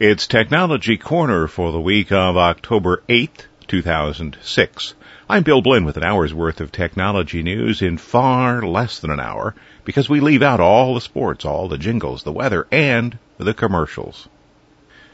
It's 0.00 0.28
Technology 0.28 0.96
Corner 0.96 1.48
for 1.48 1.72
the 1.72 1.80
week 1.80 2.12
of 2.12 2.36
October 2.36 3.02
8th, 3.08 3.46
2006. 3.66 4.94
I'm 5.28 5.42
Bill 5.42 5.60
Blinn 5.60 5.84
with 5.84 5.96
an 5.96 6.04
hour's 6.04 6.32
worth 6.32 6.60
of 6.60 6.70
technology 6.70 7.42
news 7.42 7.82
in 7.82 7.98
far 7.98 8.62
less 8.62 9.00
than 9.00 9.10
an 9.10 9.18
hour 9.18 9.56
because 9.84 10.08
we 10.08 10.20
leave 10.20 10.40
out 10.40 10.60
all 10.60 10.94
the 10.94 11.00
sports, 11.00 11.44
all 11.44 11.66
the 11.66 11.78
jingles, 11.78 12.22
the 12.22 12.30
weather, 12.30 12.68
and 12.70 13.18
the 13.38 13.52
commercials. 13.52 14.28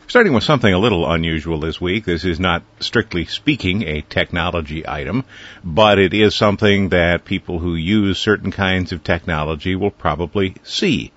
Starting 0.07 0.35
with 0.35 0.45
something 0.45 0.75
a 0.75 0.79
little 0.79 1.11
unusual 1.11 1.61
this 1.61 1.81
week, 1.81 2.05
this 2.05 2.27
is 2.27 2.39
not 2.39 2.63
strictly 2.79 3.25
speaking 3.25 3.85
a 3.85 4.03
technology 4.03 4.87
item, 4.87 5.25
but 5.65 5.99
it 5.99 6.13
is 6.13 6.35
something 6.35 6.91
that 6.91 7.25
people 7.25 7.59
who 7.59 7.75
use 7.75 8.19
certain 8.19 8.51
kinds 8.51 8.93
of 8.93 9.03
technology 9.03 9.77
will 9.77 9.91
probably 9.91 10.57
see. 10.63 11.11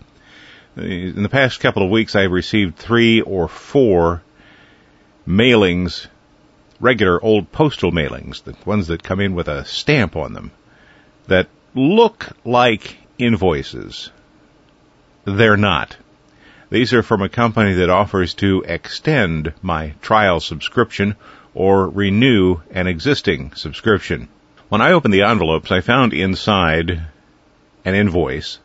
In 0.78 1.24
the 1.24 1.30
past 1.30 1.60
couple 1.60 1.82
of 1.82 1.90
weeks, 1.90 2.16
I've 2.16 2.32
received 2.32 2.78
three 2.78 3.22
or 3.22 3.48
four 3.48 4.22
mailings, 5.28 6.06
regular 6.80 7.20
old 7.20 7.52
postal 7.52 7.92
mailings, 7.92 8.44
the 8.44 8.56
ones 8.64 8.86
that 8.88 9.02
come 9.02 9.20
in 9.20 9.34
with 9.34 9.48
a 9.48 9.66
stamp 9.66 10.16
on 10.16 10.34
them, 10.34 10.52
that 11.28 11.48
look 11.74 12.30
like 12.46 12.98
invoices. 13.18 14.12
They're 15.26 15.58
not. 15.58 15.98
These 16.70 16.94
are 16.94 17.02
from 17.02 17.24
a 17.24 17.30
company 17.30 17.74
that 17.74 17.90
offers 17.90 18.36
to 18.36 18.64
extend 18.68 19.54
my 19.64 19.96
trial 20.02 20.40
subscription 20.40 21.16
or 21.56 21.90
renew 21.90 22.58
an 22.70 22.86
existing 22.86 23.54
subscription. 23.56 24.28
When 24.70 24.82
I 24.82 24.92
opened 24.92 25.16
the 25.16 25.24
envelopes, 25.24 25.72
I 25.72 25.82
found 25.82 26.14
inside 26.14 27.02
an 27.84 27.96
invoice 27.96 28.60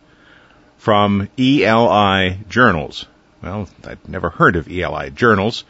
from 0.83 1.29
ELI 1.39 2.39
Journals. 2.49 3.07
Well, 3.41 3.69
I'd 3.87 4.09
never 4.09 4.31
heard 4.31 4.57
of 4.57 4.67
ELI 4.69 5.11
Journals, 5.11 5.63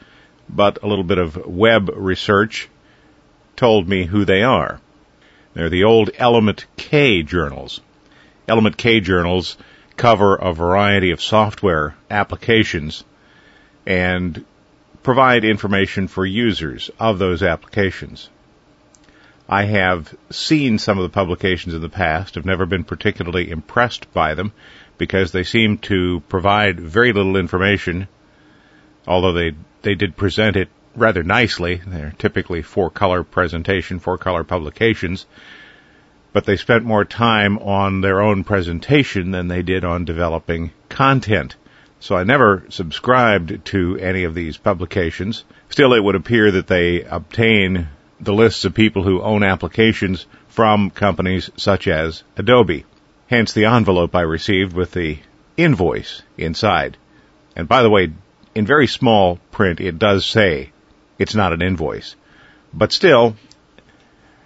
but 0.48 0.82
a 0.82 0.86
little 0.86 1.04
bit 1.04 1.18
of 1.18 1.36
web 1.46 1.90
research 1.94 2.70
told 3.54 3.86
me 3.86 4.06
who 4.06 4.24
they 4.24 4.42
are. 4.42 4.80
They're 5.52 5.68
the 5.68 5.84
old 5.84 6.08
Element 6.16 6.64
K 6.78 7.22
journals. 7.22 7.82
Element 8.48 8.78
K 8.78 9.00
journals 9.00 9.58
cover 9.98 10.36
a 10.36 10.54
variety 10.54 11.10
of 11.10 11.20
software 11.20 11.94
applications 12.10 13.04
and 13.84 14.42
provide 15.02 15.44
information 15.44 16.08
for 16.08 16.24
users 16.24 16.90
of 16.98 17.18
those 17.18 17.42
applications. 17.42 18.30
I 19.46 19.64
have 19.64 20.14
seen 20.30 20.78
some 20.78 20.96
of 20.96 21.02
the 21.02 21.14
publications 21.14 21.74
in 21.74 21.82
the 21.82 21.90
past, 21.90 22.36
have 22.36 22.46
never 22.46 22.64
been 22.64 22.84
particularly 22.84 23.50
impressed 23.50 24.10
by 24.14 24.32
them 24.34 24.52
because 25.02 25.32
they 25.32 25.42
seem 25.42 25.78
to 25.78 26.22
provide 26.28 26.78
very 26.78 27.12
little 27.12 27.36
information, 27.36 28.06
although 29.04 29.32
they, 29.32 29.50
they 29.82 29.96
did 29.96 30.16
present 30.16 30.54
it 30.54 30.68
rather 30.94 31.24
nicely. 31.24 31.80
They're 31.84 32.14
typically 32.18 32.62
four 32.62 32.88
color 32.88 33.24
presentation, 33.24 33.98
four 33.98 34.16
color 34.16 34.44
publications, 34.44 35.26
but 36.32 36.44
they 36.44 36.56
spent 36.56 36.84
more 36.84 37.04
time 37.04 37.58
on 37.58 38.00
their 38.00 38.22
own 38.22 38.44
presentation 38.44 39.32
than 39.32 39.48
they 39.48 39.62
did 39.62 39.84
on 39.84 40.04
developing 40.04 40.70
content. 40.88 41.56
So 41.98 42.14
I 42.14 42.22
never 42.22 42.62
subscribed 42.68 43.64
to 43.72 43.98
any 43.98 44.22
of 44.22 44.36
these 44.36 44.56
publications. 44.56 45.42
Still, 45.68 45.94
it 45.94 46.04
would 46.04 46.14
appear 46.14 46.52
that 46.52 46.68
they 46.68 47.02
obtain 47.02 47.88
the 48.20 48.34
lists 48.34 48.64
of 48.64 48.72
people 48.72 49.02
who 49.02 49.20
own 49.20 49.42
applications 49.42 50.26
from 50.46 50.90
companies 50.90 51.50
such 51.56 51.88
as 51.88 52.22
Adobe. 52.36 52.84
Hence 53.32 53.54
the 53.54 53.64
envelope 53.64 54.14
I 54.14 54.20
received 54.20 54.74
with 54.74 54.92
the 54.92 55.16
invoice 55.56 56.20
inside. 56.36 56.98
And 57.56 57.66
by 57.66 57.82
the 57.82 57.88
way, 57.88 58.12
in 58.54 58.66
very 58.66 58.86
small 58.86 59.38
print, 59.50 59.80
it 59.80 59.98
does 59.98 60.26
say 60.26 60.70
it's 61.18 61.34
not 61.34 61.54
an 61.54 61.62
invoice. 61.62 62.14
But 62.74 62.92
still, 62.92 63.36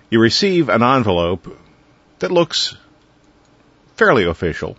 you 0.09 0.21
receive 0.21 0.69
an 0.69 0.85
envelope 0.85 1.59
that 2.21 2.31
looks 2.31 2.77
fairly 3.97 4.25
official 4.25 4.77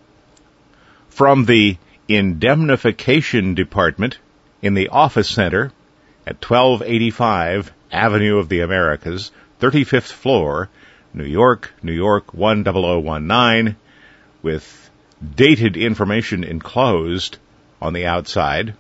from 1.10 1.44
the 1.44 1.76
indemnification 2.08 3.56
department 3.56 4.20
in 4.62 4.74
the 4.74 4.88
office 4.88 5.28
center 5.30 5.74
at 6.26 6.42
1285 6.50 7.74
Avenue 7.92 8.38
of 8.38 8.48
the 8.48 8.62
Americas, 8.62 9.32
35th 9.60 10.14
floor, 10.14 10.70
New 11.14 11.26
York, 11.26 11.74
New 11.84 11.92
York 11.92 12.32
10019, 12.32 13.76
with 14.42 14.90
dated 15.36 15.78
information 15.78 16.44
enclosed 16.44 17.38
on 17.82 17.94
the 17.94 18.06
outside. 18.06 18.74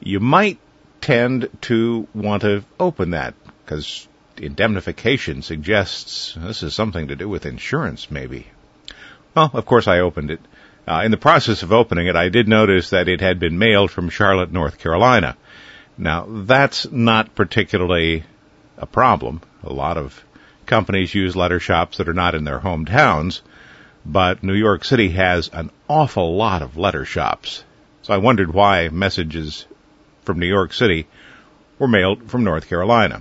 You 0.00 0.20
might 0.20 0.58
tend 1.00 1.48
to 1.62 2.06
want 2.14 2.42
to 2.42 2.64
open 2.78 3.10
that 3.10 3.34
because 3.64 4.06
indemnification 4.36 5.42
suggests 5.42 6.34
this 6.36 6.62
is 6.62 6.74
something 6.74 7.08
to 7.08 7.16
do 7.16 7.28
with 7.28 7.46
insurance, 7.46 8.10
maybe. 8.10 8.46
Well, 9.34 9.50
of 9.52 9.66
course 9.66 9.88
I 9.88 10.00
opened 10.00 10.30
it. 10.30 10.40
Uh, 10.88 11.02
in 11.04 11.10
the 11.10 11.16
process 11.16 11.62
of 11.62 11.72
opening 11.72 12.06
it, 12.06 12.14
I 12.14 12.28
did 12.28 12.46
notice 12.46 12.90
that 12.90 13.08
it 13.08 13.20
had 13.20 13.40
been 13.40 13.58
mailed 13.58 13.90
from 13.90 14.08
Charlotte, 14.08 14.52
North 14.52 14.78
Carolina. 14.78 15.36
Now, 15.98 16.26
that's 16.28 16.90
not 16.90 17.34
particularly 17.34 18.24
a 18.78 18.86
problem. 18.86 19.40
A 19.64 19.72
lot 19.72 19.96
of 19.96 20.22
companies 20.64 21.14
use 21.14 21.34
letter 21.34 21.58
shops 21.58 21.96
that 21.96 22.08
are 22.08 22.14
not 22.14 22.34
in 22.34 22.44
their 22.44 22.60
hometowns, 22.60 23.40
but 24.08 24.44
New 24.44 24.54
York 24.54 24.84
City 24.84 25.08
has 25.10 25.50
an 25.52 25.70
awful 25.88 26.36
lot 26.36 26.62
of 26.62 26.76
letter 26.76 27.04
shops. 27.04 27.64
So 28.02 28.14
I 28.14 28.18
wondered 28.18 28.54
why 28.54 28.88
messages 28.88 29.66
from 30.22 30.38
New 30.38 30.46
York 30.46 30.72
City 30.72 31.08
were 31.80 31.88
mailed 31.88 32.30
from 32.30 32.44
North 32.44 32.68
Carolina. 32.68 33.20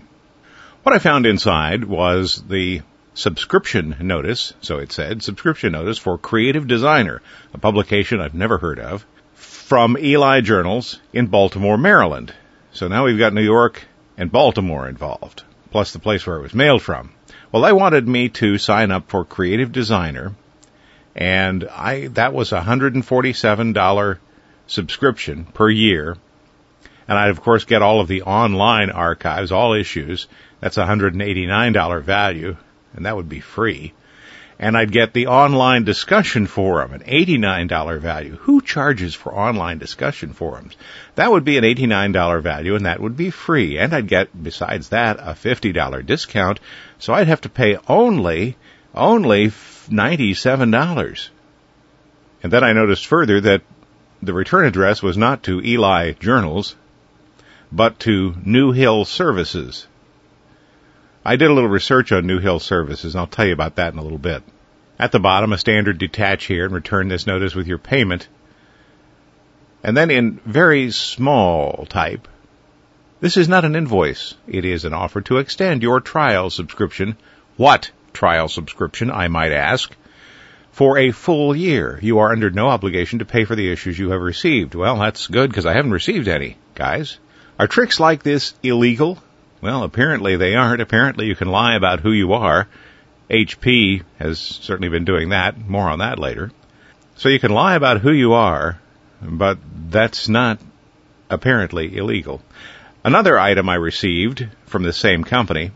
What 0.84 0.94
I 0.94 1.00
found 1.00 1.26
inside 1.26 1.84
was 1.86 2.44
the 2.48 2.82
subscription 3.16 3.96
notice, 4.02 4.54
so 4.62 4.78
it 4.78 4.92
said, 4.92 5.24
subscription 5.24 5.72
notice 5.72 5.98
for 5.98 6.20
Creative 6.20 6.68
Designer, 6.68 7.24
a 7.52 7.58
publication 7.58 8.22
I've 8.22 8.36
never 8.36 8.60
heard 8.60 8.78
of, 8.78 9.06
from 9.34 9.98
Eli 9.98 10.42
Journals 10.42 11.02
in 11.12 11.26
Baltimore, 11.28 11.80
Maryland. 11.80 12.32
So 12.74 12.88
now 12.88 13.06
we've 13.06 13.18
got 13.18 13.34
New 13.34 13.42
York 13.42 13.82
and 14.18 14.32
Baltimore 14.32 14.88
involved, 14.88 15.42
plus 15.72 15.94
the 15.94 16.00
place 16.00 16.28
where 16.28 16.38
it 16.38 16.44
was 16.44 16.54
mailed 16.54 16.84
from. 16.84 17.12
Well, 17.52 17.64
they 17.64 17.74
wanted 17.74 18.08
me 18.08 18.30
to 18.30 18.60
sign 18.60 18.92
up 18.92 19.10
for 19.10 19.26
Creative 19.26 19.72
Designer, 19.72 20.34
and 21.16 21.64
I 21.64 22.08
that 22.08 22.34
was 22.34 22.52
a 22.52 22.60
$147 22.60 24.18
subscription 24.68 25.46
per 25.46 25.70
year. 25.70 26.18
And 27.08 27.18
I'd 27.18 27.30
of 27.30 27.42
course 27.42 27.66
get 27.66 27.82
all 27.82 28.02
of 28.02 28.08
the 28.08 28.24
online 28.24 28.90
archives, 28.90 29.52
all 29.52 29.74
issues, 29.74 30.28
that's 30.60 30.78
a 30.78 30.86
$189 30.86 32.02
value, 32.02 32.58
and 32.96 33.06
that 33.06 33.16
would 33.16 33.30
be 33.30 33.40
free. 33.40 33.94
And 34.58 34.78
I'd 34.78 34.92
get 34.92 35.14
the 35.14 35.28
online 35.28 35.84
discussion 35.84 36.48
forum, 36.48 36.94
an 36.94 37.02
$89 37.02 38.00
value. 38.00 38.38
Who 38.38 38.62
charges 38.62 39.14
for 39.14 39.36
online 39.36 39.80
discussion 39.80 40.32
forums? 40.32 40.78
That 41.16 41.30
would 41.30 41.44
be 41.44 41.58
an 41.58 41.66
$89 41.66 42.42
value, 42.42 42.76
and 42.76 42.86
that 42.86 43.02
would 43.02 43.18
be 43.18 43.32
free. 43.32 43.78
And 43.78 43.94
I'd 43.94 44.08
get, 44.08 44.30
besides 44.42 44.90
that, 44.90 45.20
a 45.20 45.34
$50 45.34 46.06
discount. 46.06 46.62
So 47.00 47.14
I'd 47.14 47.28
have 47.28 47.42
to 47.42 47.50
pay 47.50 47.78
only, 47.90 48.56
only 48.94 49.50
$97. 49.90 51.30
And 52.44 52.52
then 52.54 52.64
I 52.64 52.74
noticed 52.74 53.08
further 53.08 53.42
that 53.42 53.62
the 54.22 54.34
return 54.34 54.66
address 54.66 55.02
was 55.02 55.18
not 55.18 55.44
to 55.44 55.62
Eli 55.62 56.14
Journals, 56.14 56.76
but 57.72 58.00
to 58.00 58.36
New 58.44 58.72
Hill 58.72 59.06
Services. 59.06 59.88
I 61.24 61.36
did 61.36 61.50
a 61.50 61.54
little 61.54 61.70
research 61.70 62.12
on 62.12 62.28
New 62.28 62.40
Hill 62.40 62.60
Services, 62.60 63.16
and 63.16 63.20
I'll 63.20 63.28
tell 63.28 63.48
you 63.48 63.54
about 63.54 63.76
that 63.76 63.94
in 63.94 64.00
a 64.00 64.04
little 64.04 64.20
bit. 64.20 64.44
At 65.00 65.12
the 65.12 65.20
bottom, 65.20 65.52
a 65.52 65.58
standard 65.58 65.98
detach 65.98 66.46
here 66.46 66.66
and 66.66 66.74
return 66.74 67.08
this 67.08 67.28
notice 67.28 67.56
with 67.56 67.68
your 67.68 67.80
payment. 67.80 68.28
And 69.84 69.98
then 69.98 70.10
in 70.10 70.40
very 70.46 70.92
small 70.92 71.86
type, 71.88 72.28
this 73.20 73.38
is 73.38 73.50
not 73.50 73.66
an 73.66 73.76
invoice. 73.76 74.36
It 74.48 74.66
is 74.66 74.86
an 74.86 74.94
offer 74.94 75.22
to 75.22 75.38
extend 75.38 75.84
your 75.84 76.00
trial 76.00 76.50
subscription. 76.50 77.18
What 77.58 77.92
trial 78.16 78.48
subscription, 78.48 79.12
I 79.12 79.28
might 79.28 79.52
ask? 79.52 79.96
For 80.72 80.98
a 80.98 81.12
full 81.12 81.56
year. 81.56 82.00
You 82.02 82.20
are 82.20 82.32
under 82.32 82.50
no 82.50 82.68
obligation 82.68 83.20
to 83.20 83.26
pay 83.26 83.46
for 83.46 83.56
the 83.56 83.72
issues 83.72 84.00
you 84.00 84.10
have 84.10 84.22
received. 84.22 84.76
Well, 84.76 84.98
that's 84.98 85.28
good 85.28 85.50
because 85.50 85.66
I 85.66 85.74
haven't 85.74 85.92
received 85.92 86.28
any, 86.28 86.58
guys. 86.74 87.18
Are 87.60 87.68
tricks 87.68 88.00
like 88.00 88.24
this 88.24 88.54
illegal? 88.64 89.20
Well, 89.62 89.84
apparently 89.84 90.36
they 90.36 90.56
aren't. 90.56 90.82
Apparently 90.82 91.28
you 91.28 91.36
can 91.36 91.48
lie 91.48 91.76
about 91.76 92.02
who 92.02 92.12
you 92.12 92.34
are. 92.34 92.68
HP 93.30 94.04
has 94.20 94.40
certainly 94.40 94.90
been 94.90 95.06
doing 95.06 95.30
that. 95.30 95.58
More 95.58 95.90
on 95.90 96.00
that 96.00 96.20
later. 96.20 96.52
So 97.16 97.30
you 97.30 97.40
can 97.40 97.52
lie 97.52 97.76
about 97.76 98.02
who 98.02 98.12
you 98.12 98.34
are, 98.34 98.80
but 99.22 99.58
that's 99.90 100.28
not 100.28 100.60
apparently 101.30 101.96
illegal. 101.96 102.42
Another 103.04 103.40
item 103.40 103.70
I 103.70 103.76
received 103.76 104.48
from 104.66 104.84
the 104.84 104.94
same 104.94 105.24
company 105.24 105.72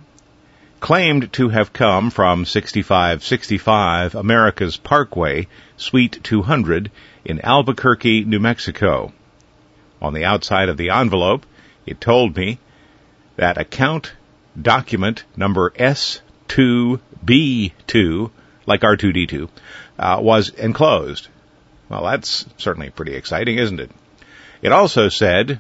claimed 0.79 1.31
to 1.33 1.49
have 1.49 1.73
come 1.73 2.09
from 2.09 2.45
6565 2.45 4.15
America's 4.15 4.77
Parkway, 4.77 5.47
Suite 5.77 6.19
200 6.23 6.89
in 7.25 7.41
Albuquerque, 7.41 8.25
New 8.25 8.39
Mexico. 8.39 9.11
On 10.01 10.13
the 10.13 10.25
outside 10.25 10.69
of 10.69 10.77
the 10.77 10.91
envelope, 10.91 11.45
it 11.85 11.99
told 11.99 12.37
me 12.37 12.59
that 13.35 13.57
account 13.57 14.13
document 14.59 15.23
number 15.35 15.69
S2B2, 15.71 18.31
like 18.65 18.81
R2D2, 18.81 19.49
uh, 19.97 20.19
was 20.21 20.49
enclosed. 20.49 21.27
Well, 21.89 22.03
that's 22.03 22.45
certainly 22.57 22.89
pretty 22.89 23.15
exciting, 23.15 23.57
isn't 23.57 23.79
it? 23.79 23.91
It 24.61 24.71
also 24.71 25.09
said, 25.09 25.59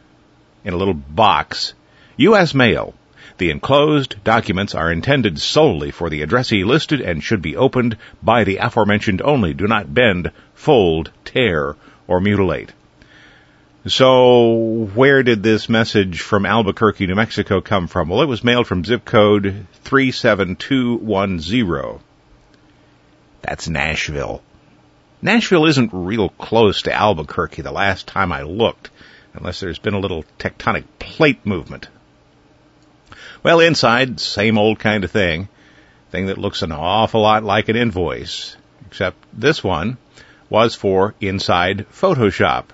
in 0.63 0.73
a 0.73 0.77
little 0.77 0.93
box, 0.93 1.73
U.S. 2.17 2.53
mail. 2.53 2.93
The 3.39 3.49
enclosed 3.51 4.23
documents 4.25 4.75
are 4.75 4.91
intended 4.91 5.39
solely 5.39 5.91
for 5.91 6.09
the 6.09 6.23
addressee 6.23 6.65
listed 6.65 6.99
and 6.99 7.23
should 7.23 7.41
be 7.41 7.55
opened 7.55 7.95
by 8.21 8.43
the 8.43 8.57
aforementioned 8.57 9.21
only. 9.21 9.53
Do 9.53 9.65
not 9.65 9.93
bend, 9.93 10.31
fold, 10.53 11.11
tear, 11.23 11.77
or 12.05 12.19
mutilate. 12.19 12.73
So, 13.87 14.89
where 14.93 15.23
did 15.23 15.41
this 15.41 15.69
message 15.69 16.19
from 16.19 16.45
Albuquerque, 16.45 17.07
New 17.07 17.15
Mexico 17.15 17.61
come 17.61 17.87
from? 17.87 18.09
Well, 18.09 18.21
it 18.21 18.27
was 18.27 18.43
mailed 18.43 18.67
from 18.67 18.83
zip 18.83 19.05
code 19.05 19.67
37210. 19.85 21.99
That's 23.41 23.69
Nashville. 23.69 24.43
Nashville 25.21 25.65
isn't 25.65 25.91
real 25.93 26.27
close 26.27 26.81
to 26.81 26.93
Albuquerque 26.93 27.61
the 27.61 27.71
last 27.71 28.05
time 28.05 28.33
I 28.33 28.41
looked, 28.41 28.89
unless 29.33 29.61
there's 29.61 29.79
been 29.79 29.93
a 29.93 29.99
little 29.99 30.25
tectonic 30.37 30.83
plate 30.99 31.45
movement. 31.45 31.87
Well, 33.41 33.61
inside, 33.61 34.19
same 34.19 34.57
old 34.57 34.79
kind 34.79 35.03
of 35.03 35.11
thing. 35.11 35.47
Thing 36.11 36.25
that 36.25 36.37
looks 36.37 36.61
an 36.61 36.71
awful 36.71 37.21
lot 37.21 37.43
like 37.43 37.69
an 37.69 37.75
invoice. 37.77 38.57
Except 38.87 39.17
this 39.33 39.63
one 39.63 39.97
was 40.49 40.75
for 40.75 41.15
inside 41.21 41.85
Photoshop. 41.93 42.65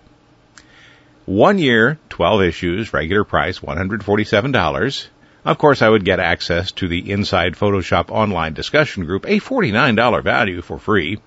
One 1.25 1.59
year, 1.59 1.99
12 2.09 2.41
issues, 2.43 2.93
regular 2.93 3.23
price 3.23 3.59
$147. 3.59 5.07
Of 5.43 5.57
course, 5.59 5.83
I 5.83 5.89
would 5.89 6.05
get 6.05 6.19
access 6.19 6.71
to 6.73 6.87
the 6.87 7.11
Inside 7.11 7.53
Photoshop 7.53 8.09
online 8.09 8.53
discussion 8.53 9.05
group, 9.05 9.25
a 9.25 9.39
$49 9.39 10.23
value 10.23 10.61
for 10.63 10.79
free, 10.79 11.19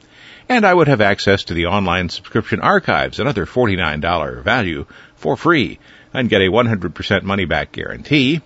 and 0.48 0.64
I 0.64 0.74
would 0.74 0.88
have 0.88 1.00
access 1.00 1.44
to 1.44 1.54
the 1.54 1.66
online 1.66 2.08
subscription 2.08 2.60
archives, 2.60 3.20
another 3.20 3.46
$49 3.46 4.42
value 4.42 4.86
for 5.14 5.36
free, 5.36 5.78
and 6.12 6.28
get 6.28 6.40
a 6.40 6.50
100% 6.50 7.22
money 7.22 7.44
back 7.44 7.70
guarantee, 7.70 8.40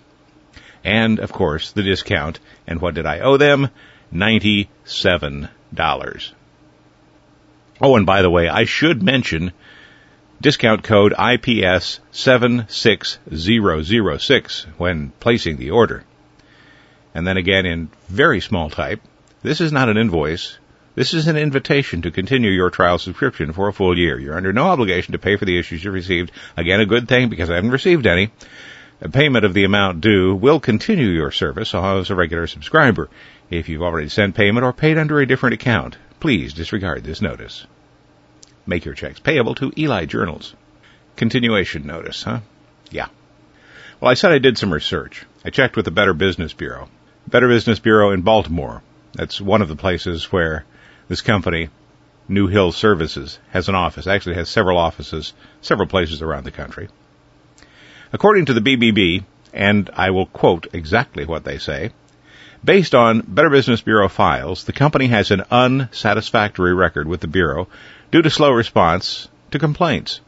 and 0.84 1.18
of 1.18 1.32
course 1.32 1.72
the 1.72 1.82
discount. 1.82 2.38
And 2.66 2.80
what 2.80 2.94
did 2.94 3.04
I 3.06 3.20
owe 3.20 3.36
them? 3.36 3.68
$97. 4.12 6.30
Oh, 7.80 7.96
and 7.96 8.06
by 8.06 8.22
the 8.22 8.30
way, 8.30 8.48
I 8.48 8.64
should 8.64 9.02
mention 9.02 9.52
discount 10.40 10.82
code 10.82 11.12
IPS 11.12 12.00
76006 12.10 14.66
when 14.76 15.12
placing 15.20 15.56
the 15.56 15.70
order. 15.70 16.04
And 17.14 17.26
then 17.26 17.36
again 17.36 17.66
in 17.66 17.90
very 18.08 18.40
small 18.40 18.70
type, 18.70 19.02
this 19.42 19.60
is 19.60 19.72
not 19.72 19.88
an 19.88 19.96
invoice. 19.96 20.58
This 20.94 21.14
is 21.14 21.26
an 21.26 21.38
invitation 21.38 22.02
to 22.02 22.10
continue 22.10 22.50
your 22.50 22.70
trial 22.70 22.98
subscription 22.98 23.52
for 23.52 23.68
a 23.68 23.72
full 23.72 23.96
year. 23.96 24.18
You're 24.18 24.36
under 24.36 24.52
no 24.52 24.66
obligation 24.66 25.12
to 25.12 25.18
pay 25.18 25.36
for 25.36 25.46
the 25.46 25.58
issues 25.58 25.82
you 25.82 25.90
received. 25.90 26.32
Again, 26.56 26.80
a 26.80 26.86
good 26.86 27.08
thing 27.08 27.30
because 27.30 27.50
I 27.50 27.54
haven't 27.54 27.70
received 27.70 28.06
any. 28.06 28.30
Payment 29.10 29.44
of 29.44 29.52
the 29.52 29.64
amount 29.64 30.00
due 30.00 30.32
will 30.32 30.60
continue 30.60 31.08
your 31.08 31.32
service 31.32 31.74
as 31.74 32.10
a 32.10 32.14
regular 32.14 32.46
subscriber. 32.46 33.10
If 33.50 33.68
you've 33.68 33.82
already 33.82 34.08
sent 34.08 34.36
payment 34.36 34.64
or 34.64 34.72
paid 34.72 34.96
under 34.96 35.20
a 35.20 35.26
different 35.26 35.54
account, 35.54 35.96
please 36.20 36.54
disregard 36.54 37.02
this 37.02 37.20
notice. 37.20 37.66
Make 38.64 38.84
your 38.84 38.94
checks 38.94 39.18
payable 39.18 39.56
to 39.56 39.72
Eli 39.76 40.04
Journals. 40.04 40.54
Continuation 41.16 41.84
notice, 41.84 42.22
huh? 42.22 42.40
Yeah. 42.92 43.08
Well, 44.00 44.10
I 44.10 44.14
said 44.14 44.30
I 44.30 44.38
did 44.38 44.56
some 44.56 44.72
research. 44.72 45.24
I 45.44 45.50
checked 45.50 45.74
with 45.74 45.84
the 45.84 45.90
Better 45.90 46.14
Business 46.14 46.52
Bureau. 46.52 46.88
Better 47.26 47.48
Business 47.48 47.80
Bureau 47.80 48.12
in 48.12 48.22
Baltimore. 48.22 48.82
That's 49.14 49.40
one 49.40 49.62
of 49.62 49.68
the 49.68 49.76
places 49.76 50.30
where 50.30 50.64
this 51.08 51.22
company, 51.22 51.70
New 52.28 52.46
Hill 52.46 52.70
Services, 52.70 53.40
has 53.50 53.68
an 53.68 53.74
office. 53.74 54.06
Actually, 54.06 54.36
has 54.36 54.48
several 54.48 54.78
offices, 54.78 55.32
several 55.60 55.88
places 55.88 56.22
around 56.22 56.44
the 56.44 56.52
country. 56.52 56.88
According 58.14 58.44
to 58.46 58.52
the 58.52 58.60
BBB, 58.60 59.24
and 59.54 59.88
I 59.96 60.10
will 60.10 60.26
quote 60.26 60.66
exactly 60.74 61.24
what 61.24 61.44
they 61.44 61.56
say, 61.56 61.92
Based 62.62 62.94
on 62.94 63.24
Better 63.26 63.48
Business 63.48 63.80
Bureau 63.80 64.08
files, 64.08 64.64
the 64.64 64.72
company 64.72 65.06
has 65.08 65.30
an 65.30 65.44
unsatisfactory 65.50 66.74
record 66.74 67.08
with 67.08 67.20
the 67.20 67.26
Bureau 67.26 67.68
due 68.10 68.22
to 68.22 68.30
slow 68.30 68.52
response 68.52 69.28
to 69.50 69.58
complaints. 69.58 70.20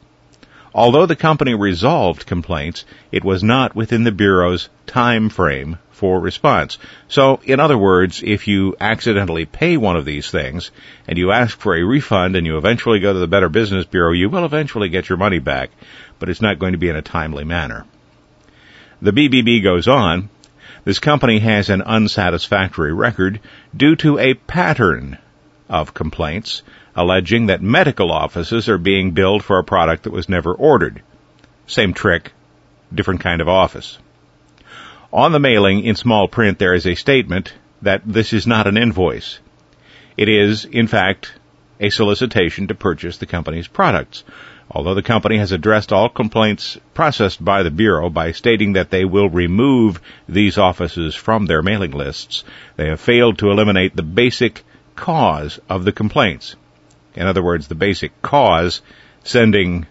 Although 0.74 1.06
the 1.06 1.14
company 1.14 1.54
resolved 1.54 2.26
complaints, 2.26 2.84
it 3.12 3.22
was 3.22 3.44
not 3.44 3.76
within 3.76 4.02
the 4.02 4.10
Bureau's 4.10 4.68
time 4.86 5.28
frame 5.28 5.78
for 5.92 6.18
response. 6.18 6.78
So, 7.06 7.38
in 7.44 7.60
other 7.60 7.78
words, 7.78 8.20
if 8.24 8.48
you 8.48 8.74
accidentally 8.80 9.44
pay 9.44 9.76
one 9.76 9.96
of 9.96 10.04
these 10.04 10.28
things 10.28 10.72
and 11.06 11.16
you 11.16 11.30
ask 11.30 11.56
for 11.56 11.76
a 11.76 11.84
refund 11.84 12.34
and 12.34 12.44
you 12.44 12.58
eventually 12.58 12.98
go 12.98 13.12
to 13.12 13.18
the 13.20 13.28
Better 13.28 13.48
Business 13.48 13.84
Bureau, 13.84 14.10
you 14.10 14.28
will 14.28 14.44
eventually 14.44 14.88
get 14.88 15.08
your 15.08 15.18
money 15.18 15.38
back, 15.38 15.70
but 16.18 16.28
it's 16.28 16.42
not 16.42 16.58
going 16.58 16.72
to 16.72 16.78
be 16.78 16.88
in 16.88 16.96
a 16.96 17.02
timely 17.02 17.44
manner. 17.44 17.84
The 19.02 19.12
BBB 19.12 19.62
goes 19.62 19.88
on, 19.88 20.30
this 20.84 20.98
company 20.98 21.38
has 21.38 21.70
an 21.70 21.82
unsatisfactory 21.82 22.92
record 22.92 23.40
due 23.76 23.96
to 23.96 24.18
a 24.18 24.34
pattern 24.34 25.18
of 25.68 25.94
complaints 25.94 26.62
alleging 26.94 27.46
that 27.46 27.62
medical 27.62 28.12
offices 28.12 28.68
are 28.68 28.78
being 28.78 29.12
billed 29.12 29.42
for 29.42 29.58
a 29.58 29.64
product 29.64 30.04
that 30.04 30.12
was 30.12 30.28
never 30.28 30.52
ordered. 30.52 31.02
Same 31.66 31.94
trick, 31.94 32.32
different 32.94 33.20
kind 33.20 33.40
of 33.40 33.48
office. 33.48 33.98
On 35.12 35.32
the 35.32 35.40
mailing, 35.40 35.84
in 35.84 35.96
small 35.96 36.28
print, 36.28 36.58
there 36.58 36.74
is 36.74 36.86
a 36.86 36.94
statement 36.94 37.54
that 37.82 38.02
this 38.04 38.32
is 38.32 38.46
not 38.46 38.66
an 38.66 38.76
invoice. 38.76 39.38
It 40.16 40.28
is, 40.28 40.64
in 40.64 40.86
fact, 40.86 41.32
a 41.80 41.90
solicitation 41.90 42.68
to 42.68 42.74
purchase 42.74 43.18
the 43.18 43.26
company's 43.26 43.68
products. 43.68 44.24
Although 44.70 44.94
the 44.94 45.02
company 45.02 45.36
has 45.36 45.52
addressed 45.52 45.92
all 45.92 46.08
complaints 46.08 46.78
processed 46.94 47.44
by 47.44 47.62
the 47.62 47.70
Bureau 47.70 48.08
by 48.08 48.32
stating 48.32 48.72
that 48.72 48.88
they 48.88 49.04
will 49.04 49.28
remove 49.28 50.00
these 50.26 50.56
offices 50.56 51.14
from 51.14 51.44
their 51.44 51.62
mailing 51.62 51.90
lists, 51.90 52.44
they 52.76 52.88
have 52.88 52.98
failed 52.98 53.38
to 53.38 53.50
eliminate 53.50 53.94
the 53.94 54.02
basic 54.02 54.64
cause 54.96 55.60
of 55.68 55.84
the 55.84 55.92
complaints. 55.92 56.56
In 57.14 57.26
other 57.26 57.42
words, 57.42 57.68
the 57.68 57.74
basic 57.74 58.20
cause 58.22 58.80
sending 59.22 59.86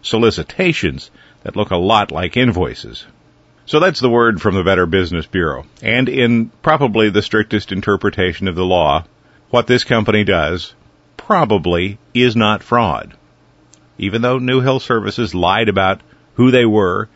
solicitations 0.00 1.10
that 1.42 1.56
look 1.56 1.72
a 1.72 1.76
lot 1.76 2.12
like 2.12 2.36
invoices. 2.36 3.04
So 3.66 3.80
that's 3.80 4.00
the 4.00 4.10
word 4.10 4.40
from 4.40 4.54
the 4.54 4.62
Better 4.62 4.86
Business 4.86 5.26
Bureau. 5.26 5.66
And 5.82 6.08
in 6.08 6.50
probably 6.62 7.10
the 7.10 7.20
strictest 7.20 7.72
interpretation 7.72 8.46
of 8.46 8.54
the 8.54 8.64
law, 8.64 9.04
what 9.50 9.66
this 9.66 9.82
company 9.82 10.22
does 10.22 10.72
probably 11.16 11.98
is 12.14 12.36
not 12.36 12.62
fraud 12.62 13.16
even 13.98 14.22
though 14.22 14.38
New 14.38 14.60
Hill 14.60 14.80
Services 14.80 15.34
lied 15.34 15.68
about 15.68 16.00
who 16.34 16.50
they 16.50 16.64
were 16.64 17.08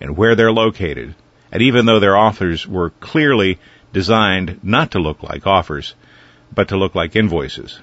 and 0.00 0.16
where 0.16 0.34
they're 0.34 0.52
located, 0.52 1.14
and 1.52 1.62
even 1.62 1.86
though 1.86 2.00
their 2.00 2.16
offers 2.16 2.66
were 2.66 2.90
clearly 2.90 3.58
designed 3.92 4.60
not 4.62 4.90
to 4.92 4.98
look 4.98 5.22
like 5.22 5.46
offers, 5.46 5.94
but 6.52 6.68
to 6.68 6.76
look 6.76 6.94
like 6.94 7.16
invoices. 7.16 7.78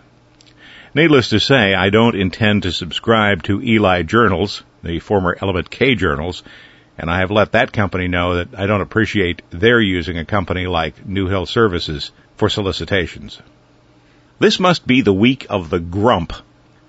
Needless 0.93 1.29
to 1.29 1.39
say, 1.39 1.74
I 1.74 1.89
don't 1.89 2.15
intend 2.15 2.63
to 2.63 2.72
subscribe 2.72 3.43
to 3.43 3.63
Eli 3.63 4.01
Journals, 4.03 4.63
the 4.84 5.00
former 5.00 5.38
Element 5.41 5.70
K 5.70 5.96
journals, 5.96 6.43
and 6.98 7.10
I 7.10 7.20
have 7.20 7.31
let 7.31 7.53
that 7.53 7.72
company 7.72 8.10
know 8.10 8.36
that 8.36 8.50
I 8.60 8.67
don't 8.67 8.81
appreciate 8.81 9.41
their 9.51 9.79
using 9.79 10.17
a 10.17 10.25
company 10.25 10.67
like 10.67 11.05
New 11.05 11.27
Hill 11.27 11.46
Services 11.46 12.12
for 12.36 12.50
solicitations. 12.50 13.41
This 14.39 14.60
must 14.60 14.86
be 14.86 15.01
the 15.01 15.13
week 15.13 15.46
of 15.50 15.70
the 15.70 15.79
grump 15.79 16.34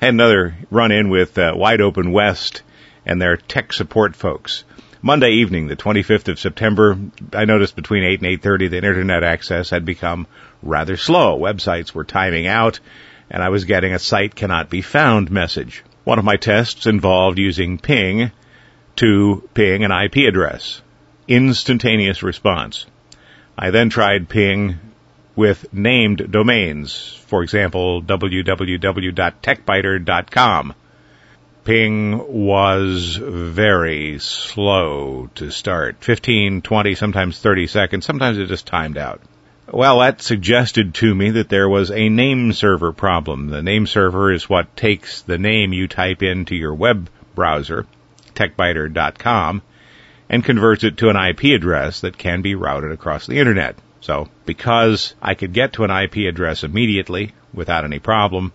had 0.03 0.15
another 0.15 0.57
run 0.69 0.91
in 0.91 1.11
with 1.11 1.39
uh, 1.39 1.53
Wide 1.55 1.81
Open 1.81 2.11
West 2.11 2.63
and 3.07 3.23
their 3.23 3.37
tech 3.37 3.73
support 3.73 4.17
folks. 4.17 4.65
Monday 5.01 5.31
evening, 5.31 5.69
the 5.69 5.77
25th 5.77 6.27
of 6.27 6.41
September, 6.41 6.99
I 7.33 7.45
noticed 7.45 7.77
between 7.77 8.03
8 8.03 8.21
and 8.21 8.43
8.30 8.43 8.71
that 8.71 8.85
internet 8.85 9.23
access 9.23 9.71
had 9.71 9.85
become 9.85 10.27
rather 10.61 10.97
slow. 10.97 11.39
Websites 11.39 11.95
were 11.95 12.03
timing 12.03 12.49
out, 12.49 12.81
and 13.31 13.45
I 13.45 13.51
was 13.51 13.65
getting 13.65 13.95
a 13.95 13.99
site 14.01 14.35
cannot 14.35 14.71
be 14.71 14.83
found 14.83 15.31
message. 15.31 15.85
One 16.03 16.19
of 16.19 16.25
my 16.25 16.35
tests 16.35 16.87
involved 16.87 17.39
using 17.39 17.79
ping 17.79 18.33
to 18.97 19.49
ping 19.55 19.85
an 19.85 19.93
IP 19.93 20.29
address. 20.29 20.83
Instantaneous 21.29 22.25
response. 22.25 22.87
I 23.57 23.71
then 23.71 23.89
tried 23.89 24.29
ping 24.29 24.81
with 25.35 25.73
named 25.73 26.31
domains, 26.31 27.19
for 27.27 27.43
example, 27.43 28.03
www.techbyter.com. 28.03 30.75
Ping 31.65 32.47
was 32.47 33.17
very 33.17 34.19
slow 34.19 35.31
to 35.37 35.51
start. 35.51 35.97
15, 36.01 36.63
20, 36.63 36.95
sometimes 36.95 37.39
30 37.39 37.67
seconds. 37.69 38.05
Sometimes 38.05 38.39
it 38.39 38.47
just 38.47 38.67
timed 38.67 38.99
out. 38.99 39.21
Well, 39.71 40.01
that 40.01 40.21
suggested 40.21 40.95
to 40.95 41.15
me 41.15 41.31
that 41.31 41.49
there 41.49 41.69
was 41.69 41.91
a 41.91 42.09
name 42.09 42.53
server 42.53 42.93
problem. 42.93 43.49
The 43.49 43.63
name 43.63 43.87
server 43.87 44.33
is 44.33 44.49
what 44.49 44.77
takes 44.77 45.23
the 45.23 45.39
name 45.39 45.73
you 45.73 45.87
type 45.87 46.23
into 46.23 46.57
your 46.57 46.75
web 46.75 47.09
browser 47.35 47.87
techbyter.com, 48.35 49.63
and 50.29 50.45
converts 50.45 50.85
it 50.85 50.99
to 50.99 51.11
an 51.11 51.17
IP 51.17 51.55
address 51.55 52.01
that 52.01 52.19
can 52.19 52.43
be 52.43 52.55
routed 52.55 52.93
across 52.93 53.27
the 53.27 53.39
internet. 53.39 53.77
So, 54.03 54.29
because 54.47 55.15
I 55.23 55.35
could 55.35 55.53
get 55.53 55.75
to 55.75 55.85
an 55.85 55.91
IP 55.91 56.29
address 56.29 56.65
immediately 56.65 57.33
without 57.55 57.85
any 57.85 58.01
problem, 58.01 58.53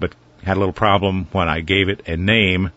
but 0.00 0.14
had 0.42 0.56
a 0.56 0.60
little 0.60 0.72
problem 0.72 1.28
when 1.30 1.48
I 1.48 1.60
gave 1.60 1.88
it 1.88 2.08
a 2.08 2.16
name, 2.16 2.72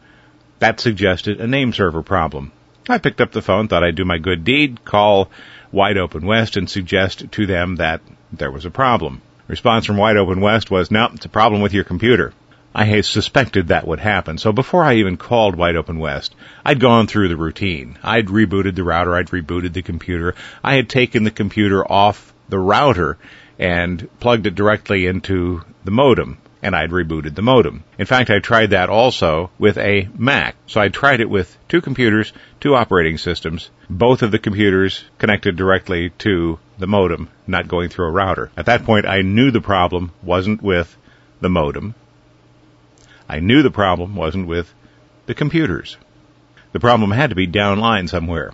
that 0.59 0.79
suggested 0.79 1.41
a 1.41 1.47
name 1.47 1.73
server 1.73 2.03
problem. 2.03 2.51
I 2.87 2.99
picked 2.99 3.19
up 3.19 3.31
the 3.31 3.41
phone, 3.41 3.67
thought 3.67 3.83
I'd 3.83 3.95
do 3.95 4.05
my 4.05 4.19
good 4.19 4.43
deed, 4.43 4.85
call 4.85 5.31
Wide 5.71 5.97
Open 5.97 6.25
West 6.25 6.55
and 6.55 6.69
suggest 6.69 7.31
to 7.31 7.45
them 7.47 7.77
that 7.77 8.01
there 8.31 8.51
was 8.51 8.65
a 8.65 8.69
problem. 8.69 9.21
Response 9.47 9.85
from 9.85 9.97
Wide 9.97 10.17
Open 10.17 10.39
West 10.39 10.69
was, 10.69 10.91
no, 10.91 11.09
it's 11.13 11.25
a 11.25 11.29
problem 11.29 11.61
with 11.61 11.73
your 11.73 11.83
computer. 11.83 12.31
I 12.75 12.85
had 12.85 13.05
suspected 13.05 13.67
that 13.67 13.87
would 13.87 13.99
happen, 13.99 14.39
so 14.39 14.51
before 14.51 14.83
I 14.83 14.95
even 14.95 15.17
called 15.17 15.55
Wide 15.55 15.75
Open 15.75 15.99
West, 15.99 16.33
I'd 16.65 16.79
gone 16.79 17.05
through 17.05 17.27
the 17.29 17.37
routine. 17.37 17.99
I'd 18.01 18.27
rebooted 18.27 18.75
the 18.75 18.83
router, 18.83 19.15
I'd 19.15 19.27
rebooted 19.27 19.73
the 19.73 19.83
computer, 19.83 20.33
I 20.63 20.75
had 20.75 20.89
taken 20.89 21.23
the 21.23 21.31
computer 21.31 21.85
off 21.85 22.33
the 22.49 22.57
router 22.57 23.17
and 23.59 24.09
plugged 24.19 24.47
it 24.47 24.55
directly 24.55 25.05
into 25.05 25.61
the 25.83 25.91
modem, 25.91 26.39
and 26.63 26.75
I'd 26.75 26.89
rebooted 26.89 27.35
the 27.35 27.43
modem. 27.43 27.83
In 27.99 28.07
fact, 28.07 28.31
I 28.31 28.39
tried 28.39 28.71
that 28.71 28.89
also 28.89 29.51
with 29.59 29.77
a 29.77 30.07
Mac. 30.17 30.55
So 30.65 30.81
I 30.81 30.89
tried 30.89 31.19
it 31.19 31.29
with 31.29 31.55
two 31.67 31.81
computers, 31.81 32.33
two 32.59 32.73
operating 32.73 33.17
systems, 33.17 33.69
both 33.89 34.23
of 34.23 34.31
the 34.31 34.39
computers 34.39 35.03
connected 35.19 35.55
directly 35.55 36.09
to 36.19 36.57
the 36.79 36.87
modem, 36.87 37.29
not 37.45 37.67
going 37.67 37.89
through 37.89 38.07
a 38.07 38.11
router. 38.11 38.49
At 38.57 38.65
that 38.65 38.83
point, 38.83 39.05
I 39.05 39.21
knew 39.21 39.51
the 39.51 39.61
problem 39.61 40.11
wasn't 40.23 40.63
with 40.63 40.97
the 41.39 41.49
modem. 41.49 41.93
I 43.33 43.39
knew 43.39 43.63
the 43.63 43.71
problem 43.71 44.15
wasn't 44.15 44.45
with 44.45 44.71
the 45.25 45.33
computers. 45.33 45.97
The 46.71 46.79
problem 46.79 47.09
had 47.09 47.31
to 47.31 47.35
be 47.35 47.47
downline 47.47 48.07
somewhere. 48.07 48.51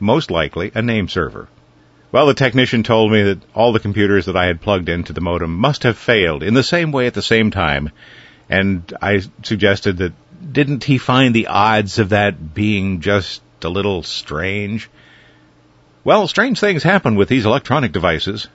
Most 0.00 0.30
likely 0.30 0.72
a 0.74 0.80
name 0.80 1.08
server. 1.08 1.46
Well, 2.10 2.24
the 2.24 2.32
technician 2.32 2.82
told 2.82 3.12
me 3.12 3.22
that 3.24 3.42
all 3.54 3.74
the 3.74 3.86
computers 3.86 4.24
that 4.24 4.34
I 4.34 4.46
had 4.46 4.62
plugged 4.62 4.88
into 4.88 5.12
the 5.12 5.20
modem 5.20 5.54
must 5.54 5.82
have 5.82 5.98
failed 5.98 6.42
in 6.42 6.54
the 6.54 6.62
same 6.62 6.90
way 6.90 7.06
at 7.06 7.12
the 7.12 7.20
same 7.20 7.50
time, 7.50 7.90
and 8.48 8.90
I 9.02 9.20
suggested 9.42 9.98
that 9.98 10.14
didn't 10.54 10.84
he 10.84 10.96
find 10.96 11.34
the 11.34 11.48
odds 11.48 11.98
of 11.98 12.08
that 12.08 12.54
being 12.54 13.02
just 13.02 13.42
a 13.62 13.68
little 13.68 14.02
strange? 14.02 14.88
Well, 16.02 16.28
strange 16.28 16.60
things 16.60 16.82
happen 16.82 17.16
with 17.16 17.28
these 17.28 17.44
electronic 17.44 17.92
devices. 17.92 18.48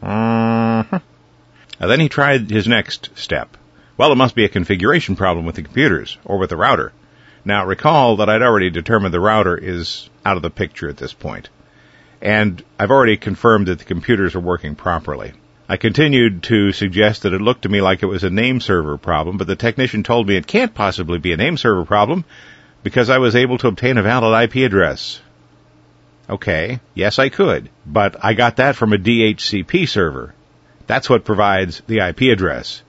Uh-huh. 0.00 1.00
then 1.80 1.98
he 1.98 2.08
tried 2.08 2.48
his 2.48 2.68
next 2.68 3.10
step. 3.16 3.56
Well, 3.96 4.10
it 4.10 4.16
must 4.16 4.34
be 4.34 4.44
a 4.44 4.48
configuration 4.48 5.14
problem 5.14 5.46
with 5.46 5.54
the 5.54 5.62
computers 5.62 6.18
or 6.24 6.38
with 6.38 6.50
the 6.50 6.56
router. 6.56 6.92
Now 7.44 7.64
recall 7.64 8.16
that 8.16 8.28
I'd 8.28 8.42
already 8.42 8.70
determined 8.70 9.14
the 9.14 9.20
router 9.20 9.56
is 9.56 10.08
out 10.24 10.36
of 10.36 10.42
the 10.42 10.50
picture 10.50 10.88
at 10.88 10.96
this 10.96 11.12
point. 11.12 11.48
And 12.20 12.62
I've 12.78 12.90
already 12.90 13.16
confirmed 13.16 13.68
that 13.68 13.78
the 13.78 13.84
computers 13.84 14.34
are 14.34 14.40
working 14.40 14.74
properly. 14.74 15.32
I 15.68 15.76
continued 15.76 16.42
to 16.44 16.72
suggest 16.72 17.22
that 17.22 17.32
it 17.32 17.40
looked 17.40 17.62
to 17.62 17.68
me 17.68 17.80
like 17.80 18.02
it 18.02 18.06
was 18.06 18.24
a 18.24 18.30
name 18.30 18.60
server 18.60 18.98
problem, 18.98 19.38
but 19.38 19.46
the 19.46 19.56
technician 19.56 20.02
told 20.02 20.26
me 20.26 20.36
it 20.36 20.46
can't 20.46 20.74
possibly 20.74 21.18
be 21.18 21.32
a 21.32 21.36
name 21.36 21.56
server 21.56 21.84
problem 21.84 22.24
because 22.82 23.10
I 23.10 23.18
was 23.18 23.34
able 23.34 23.58
to 23.58 23.68
obtain 23.68 23.96
a 23.96 24.02
valid 24.02 24.44
IP 24.44 24.66
address. 24.66 25.20
Okay, 26.28 26.80
yes 26.94 27.18
I 27.18 27.28
could, 27.28 27.70
but 27.86 28.24
I 28.24 28.34
got 28.34 28.56
that 28.56 28.76
from 28.76 28.92
a 28.92 28.98
DHCP 28.98 29.88
server. 29.88 30.34
That's 30.86 31.08
what 31.08 31.24
provides 31.24 31.82
the 31.86 32.00
IP 32.00 32.32
address. 32.32 32.82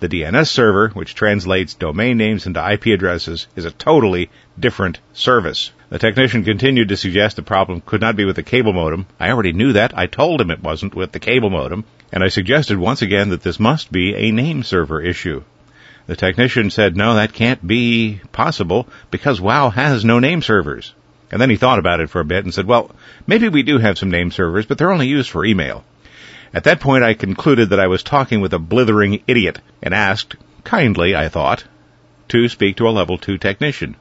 The 0.00 0.08
DNS 0.08 0.48
server, 0.48 0.88
which 0.88 1.14
translates 1.14 1.74
domain 1.74 2.16
names 2.16 2.46
into 2.46 2.72
IP 2.72 2.86
addresses, 2.86 3.46
is 3.54 3.66
a 3.66 3.70
totally 3.70 4.30
different 4.58 4.98
service. 5.12 5.72
The 5.90 5.98
technician 5.98 6.42
continued 6.42 6.88
to 6.88 6.96
suggest 6.96 7.36
the 7.36 7.42
problem 7.42 7.82
could 7.84 8.00
not 8.00 8.16
be 8.16 8.24
with 8.24 8.36
the 8.36 8.42
cable 8.42 8.72
modem. 8.72 9.04
I 9.18 9.28
already 9.28 9.52
knew 9.52 9.74
that. 9.74 9.92
I 9.98 10.06
told 10.06 10.40
him 10.40 10.50
it 10.50 10.62
wasn't 10.62 10.94
with 10.94 11.12
the 11.12 11.18
cable 11.18 11.50
modem. 11.50 11.84
And 12.12 12.24
I 12.24 12.28
suggested 12.28 12.78
once 12.78 13.02
again 13.02 13.28
that 13.28 13.42
this 13.42 13.60
must 13.60 13.92
be 13.92 14.14
a 14.14 14.30
name 14.30 14.62
server 14.62 15.02
issue. 15.02 15.42
The 16.06 16.16
technician 16.16 16.70
said, 16.70 16.96
no, 16.96 17.16
that 17.16 17.34
can't 17.34 17.66
be 17.66 18.22
possible 18.32 18.88
because 19.10 19.38
WOW 19.38 19.68
has 19.68 20.02
no 20.02 20.18
name 20.18 20.40
servers. 20.40 20.94
And 21.30 21.38
then 21.38 21.50
he 21.50 21.56
thought 21.56 21.78
about 21.78 22.00
it 22.00 22.08
for 22.08 22.20
a 22.20 22.24
bit 22.24 22.44
and 22.44 22.54
said, 22.54 22.66
well, 22.66 22.90
maybe 23.26 23.50
we 23.50 23.62
do 23.62 23.76
have 23.76 23.98
some 23.98 24.10
name 24.10 24.30
servers, 24.30 24.64
but 24.64 24.78
they're 24.78 24.92
only 24.92 25.08
used 25.08 25.28
for 25.28 25.44
email. 25.44 25.84
At 26.52 26.64
that 26.64 26.80
point, 26.80 27.04
I 27.04 27.14
concluded 27.14 27.70
that 27.70 27.80
I 27.80 27.86
was 27.86 28.02
talking 28.02 28.40
with 28.40 28.52
a 28.52 28.58
blithering 28.58 29.22
idiot 29.26 29.60
and 29.82 29.94
asked, 29.94 30.34
kindly, 30.64 31.14
I 31.14 31.28
thought, 31.28 31.64
to 32.28 32.48
speak 32.48 32.76
to 32.76 32.88
a 32.88 32.90
level 32.90 33.18
2 33.18 33.38
technician. 33.38 33.94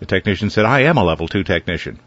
The 0.00 0.06
technician 0.06 0.50
said, 0.50 0.66
I 0.66 0.80
am 0.80 0.98
a 0.98 1.04
level 1.04 1.26
2 1.26 1.42
technician. 1.44 2.00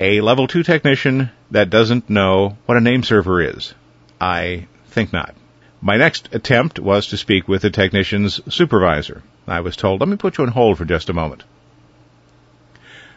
A 0.00 0.20
level 0.20 0.48
2 0.48 0.64
technician 0.64 1.30
that 1.52 1.70
doesn't 1.70 2.10
know 2.10 2.58
what 2.66 2.76
a 2.76 2.80
name 2.80 3.04
server 3.04 3.40
is. 3.40 3.74
I 4.20 4.66
think 4.88 5.12
not. 5.12 5.34
My 5.80 5.96
next 5.96 6.34
attempt 6.34 6.80
was 6.80 7.08
to 7.08 7.16
speak 7.16 7.46
with 7.46 7.62
the 7.62 7.70
technician's 7.70 8.40
supervisor. 8.52 9.22
I 9.46 9.60
was 9.60 9.76
told, 9.76 10.00
let 10.00 10.08
me 10.08 10.16
put 10.16 10.38
you 10.38 10.44
on 10.44 10.50
hold 10.50 10.78
for 10.78 10.84
just 10.84 11.10
a 11.10 11.12
moment. 11.12 11.44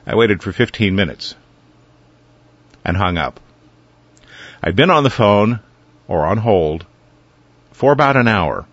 I 0.05 0.15
waited 0.15 0.43
for 0.43 0.51
15 0.51 0.93
minutes 0.93 1.35
and 2.85 2.95
hung 2.95 3.17
up. 3.17 3.39
I'd 4.61 4.75
been 4.75 4.89
on 4.89 5.03
the 5.03 5.09
phone 5.09 5.61
or 6.07 6.25
on 6.25 6.37
hold 6.37 6.85
for 7.71 7.91
about 7.91 8.17
an 8.17 8.27
hour. 8.27 8.65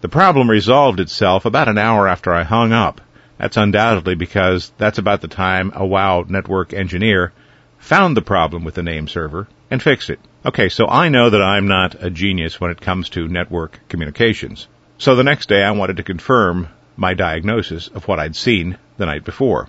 The 0.00 0.08
problem 0.08 0.50
resolved 0.50 0.98
itself 0.98 1.44
about 1.44 1.68
an 1.68 1.78
hour 1.78 2.08
after 2.08 2.32
I 2.32 2.42
hung 2.42 2.72
up. 2.72 3.00
That's 3.38 3.56
undoubtedly 3.56 4.14
because 4.14 4.72
that's 4.78 4.98
about 4.98 5.20
the 5.20 5.28
time 5.28 5.72
a 5.74 5.86
WOW 5.86 6.24
network 6.28 6.72
engineer 6.72 7.32
found 7.78 8.16
the 8.16 8.22
problem 8.22 8.64
with 8.64 8.74
the 8.74 8.82
name 8.82 9.08
server 9.08 9.48
and 9.70 9.82
fixed 9.82 10.10
it. 10.10 10.20
Okay, 10.44 10.68
so 10.68 10.88
I 10.88 11.08
know 11.08 11.30
that 11.30 11.42
I'm 11.42 11.68
not 11.68 12.02
a 12.02 12.10
genius 12.10 12.60
when 12.60 12.70
it 12.70 12.80
comes 12.80 13.08
to 13.10 13.28
network 13.28 13.80
communications. 13.88 14.66
So 14.98 15.14
the 15.14 15.24
next 15.24 15.48
day 15.48 15.62
I 15.62 15.70
wanted 15.72 15.96
to 15.98 16.02
confirm 16.02 16.68
my 16.96 17.14
diagnosis 17.14 17.88
of 17.88 18.06
what 18.06 18.18
I'd 18.18 18.36
seen 18.36 18.78
the 18.96 19.06
night 19.06 19.24
before. 19.24 19.68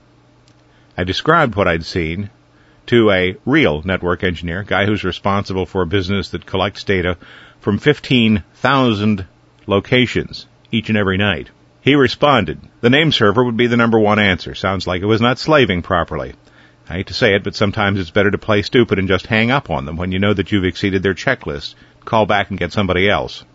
I 0.98 1.04
described 1.04 1.56
what 1.56 1.68
I'd 1.68 1.86
seen 1.86 2.30
to 2.88 3.12
a 3.12 3.36
real 3.46 3.82
network 3.84 4.24
engineer, 4.24 4.60
a 4.60 4.66
guy 4.66 4.86
who's 4.86 5.04
responsible 5.04 5.66
for 5.66 5.82
a 5.82 5.88
business 5.88 6.30
that 6.30 6.46
collects 6.46 6.84
data 6.84 7.18
from 7.60 7.78
15,000 7.78 9.26
locations 9.68 10.46
each 10.72 10.90
and 10.90 10.98
every 10.98 11.18
night. 11.18 11.50
He 11.82 11.96
responded, 11.96 12.60
the 12.82 12.90
name 12.90 13.12
server 13.12 13.44
would 13.44 13.58
be 13.58 13.68
the 13.68 13.78
number 13.78 14.00
one 14.00 14.20
answer. 14.20 14.56
Sounds 14.56 14.88
like 14.88 15.02
it 15.02 15.06
was 15.06 15.22
not 15.22 15.40
slaving 15.40 15.82
properly. 15.82 16.34
I 16.90 16.96
hate 16.96 17.08
to 17.08 17.14
say 17.14 17.36
it, 17.36 17.44
but 17.44 17.56
sometimes 17.56 18.00
it's 18.00 18.12
better 18.12 18.32
to 18.32 18.38
play 18.38 18.62
stupid 18.62 19.00
and 19.00 19.08
just 19.08 19.28
hang 19.28 19.52
up 19.52 19.70
on 19.70 19.86
them 19.86 19.98
when 19.98 20.12
you 20.12 20.20
know 20.20 20.34
that 20.34 20.52
you've 20.52 20.66
exceeded 20.66 21.04
their 21.04 21.14
checklist. 21.14 21.76
Call 22.04 22.26
back 22.26 22.50
and 22.50 22.60
get 22.60 22.74
somebody 22.74 23.10
else. 23.10 23.46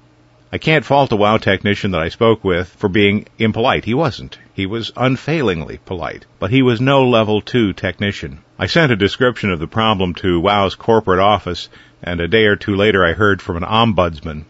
I 0.50 0.56
can't 0.56 0.84
fault 0.84 1.12
a 1.12 1.16
WOW 1.16 1.36
technician 1.36 1.90
that 1.90 2.00
I 2.00 2.08
spoke 2.08 2.42
with 2.42 2.68
for 2.68 2.88
being 2.88 3.26
impolite. 3.38 3.84
He 3.84 3.92
wasn't. 3.92 4.38
He 4.54 4.64
was 4.64 4.92
unfailingly 4.96 5.78
polite. 5.84 6.24
But 6.38 6.50
he 6.50 6.62
was 6.62 6.80
no 6.80 7.06
level 7.06 7.42
2 7.42 7.74
technician. 7.74 8.40
I 8.60 8.66
sent 8.66 8.90
a 8.90 8.96
description 8.96 9.52
of 9.52 9.60
the 9.60 9.68
problem 9.68 10.14
to 10.14 10.40
WOW's 10.40 10.74
corporate 10.74 11.20
office, 11.20 11.68
and 12.02 12.20
a 12.20 12.26
day 12.26 12.46
or 12.46 12.56
two 12.56 12.74
later 12.74 13.06
I 13.06 13.12
heard 13.12 13.40
from 13.40 13.56
an 13.56 13.62
ombudsman. 13.62 14.46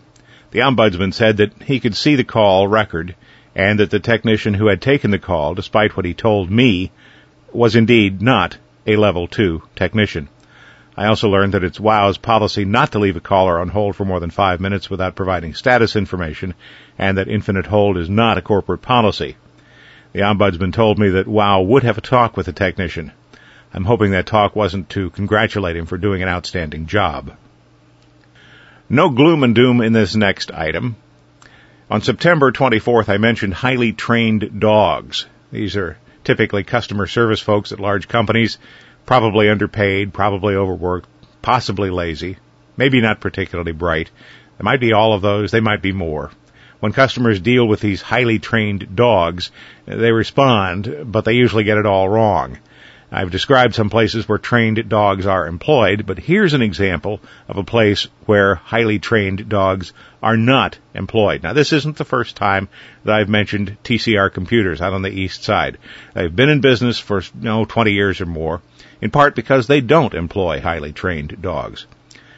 The 0.50 0.60
ombudsman 0.60 1.12
said 1.12 1.36
that 1.36 1.62
he 1.64 1.78
could 1.78 1.94
see 1.94 2.16
the 2.16 2.24
call 2.24 2.66
record, 2.66 3.16
and 3.54 3.78
that 3.78 3.90
the 3.90 4.00
technician 4.00 4.54
who 4.54 4.68
had 4.68 4.80
taken 4.80 5.10
the 5.10 5.18
call, 5.18 5.52
despite 5.52 5.94
what 5.94 6.06
he 6.06 6.14
told 6.14 6.50
me, 6.50 6.90
was 7.52 7.76
indeed 7.76 8.22
not 8.22 8.56
a 8.86 8.96
level 8.96 9.28
2 9.28 9.60
technician. 9.76 10.30
I 10.96 11.04
also 11.08 11.28
learned 11.28 11.52
that 11.52 11.62
it's 11.62 11.78
WOW's 11.78 12.16
policy 12.16 12.64
not 12.64 12.92
to 12.92 12.98
leave 12.98 13.16
a 13.16 13.20
caller 13.20 13.60
on 13.60 13.68
hold 13.68 13.94
for 13.94 14.06
more 14.06 14.20
than 14.20 14.30
five 14.30 14.58
minutes 14.58 14.88
without 14.88 15.16
providing 15.16 15.52
status 15.52 15.96
information, 15.96 16.54
and 16.96 17.18
that 17.18 17.28
infinite 17.28 17.66
hold 17.66 17.98
is 17.98 18.08
not 18.08 18.38
a 18.38 18.42
corporate 18.42 18.80
policy. 18.80 19.36
The 20.14 20.20
ombudsman 20.20 20.72
told 20.72 20.98
me 20.98 21.10
that 21.10 21.28
WOW 21.28 21.60
would 21.60 21.82
have 21.82 21.98
a 21.98 22.00
talk 22.00 22.38
with 22.38 22.46
the 22.46 22.54
technician. 22.54 23.12
I'm 23.72 23.84
hoping 23.84 24.12
that 24.12 24.26
talk 24.26 24.56
wasn't 24.56 24.88
to 24.90 25.10
congratulate 25.10 25.76
him 25.76 25.86
for 25.86 25.98
doing 25.98 26.22
an 26.22 26.28
outstanding 26.28 26.86
job. 26.86 27.36
No 28.88 29.10
gloom 29.10 29.42
and 29.44 29.54
doom 29.54 29.82
in 29.82 29.92
this 29.92 30.16
next 30.16 30.50
item. 30.50 30.96
On 31.90 32.00
September 32.00 32.50
24th, 32.52 33.08
I 33.08 33.18
mentioned 33.18 33.54
highly 33.54 33.92
trained 33.92 34.60
dogs. 34.60 35.26
These 35.52 35.76
are 35.76 35.98
typically 36.24 36.64
customer 36.64 37.06
service 37.06 37.40
folks 37.40 37.72
at 37.72 37.80
large 37.80 38.08
companies, 38.08 38.58
probably 39.06 39.48
underpaid, 39.48 40.12
probably 40.12 40.54
overworked, 40.54 41.08
possibly 41.42 41.90
lazy, 41.90 42.36
maybe 42.76 43.00
not 43.00 43.20
particularly 43.20 43.72
bright. 43.72 44.10
There 44.56 44.64
might 44.64 44.80
be 44.80 44.92
all 44.92 45.12
of 45.12 45.22
those, 45.22 45.50
they 45.50 45.60
might 45.60 45.82
be 45.82 45.92
more. 45.92 46.30
When 46.80 46.92
customers 46.92 47.40
deal 47.40 47.66
with 47.66 47.80
these 47.80 48.02
highly 48.02 48.38
trained 48.38 48.94
dogs, 48.94 49.50
they 49.86 50.12
respond, 50.12 51.06
but 51.06 51.24
they 51.24 51.32
usually 51.32 51.64
get 51.64 51.78
it 51.78 51.86
all 51.86 52.08
wrong. 52.08 52.58
I've 53.10 53.30
described 53.30 53.74
some 53.74 53.88
places 53.88 54.28
where 54.28 54.36
trained 54.36 54.86
dogs 54.90 55.24
are 55.24 55.46
employed, 55.46 56.04
but 56.04 56.18
here's 56.18 56.52
an 56.52 56.60
example 56.60 57.20
of 57.48 57.56
a 57.56 57.64
place 57.64 58.06
where 58.26 58.56
highly 58.56 58.98
trained 58.98 59.48
dogs 59.48 59.94
are 60.22 60.36
not 60.36 60.78
employed. 60.94 61.42
Now 61.42 61.54
this 61.54 61.72
isn't 61.72 61.96
the 61.96 62.04
first 62.04 62.36
time 62.36 62.68
that 63.04 63.14
I've 63.14 63.30
mentioned 63.30 63.78
TCR 63.82 64.30
computers 64.30 64.82
out 64.82 64.92
on 64.92 65.00
the 65.00 65.10
east 65.10 65.42
side. 65.42 65.78
They've 66.12 66.34
been 66.34 66.50
in 66.50 66.60
business 66.60 66.98
for, 66.98 67.20
you 67.20 67.30
know, 67.40 67.64
20 67.64 67.92
years 67.92 68.20
or 68.20 68.26
more, 68.26 68.60
in 69.00 69.10
part 69.10 69.34
because 69.34 69.66
they 69.66 69.80
don't 69.80 70.12
employ 70.12 70.60
highly 70.60 70.92
trained 70.92 71.40
dogs. 71.40 71.86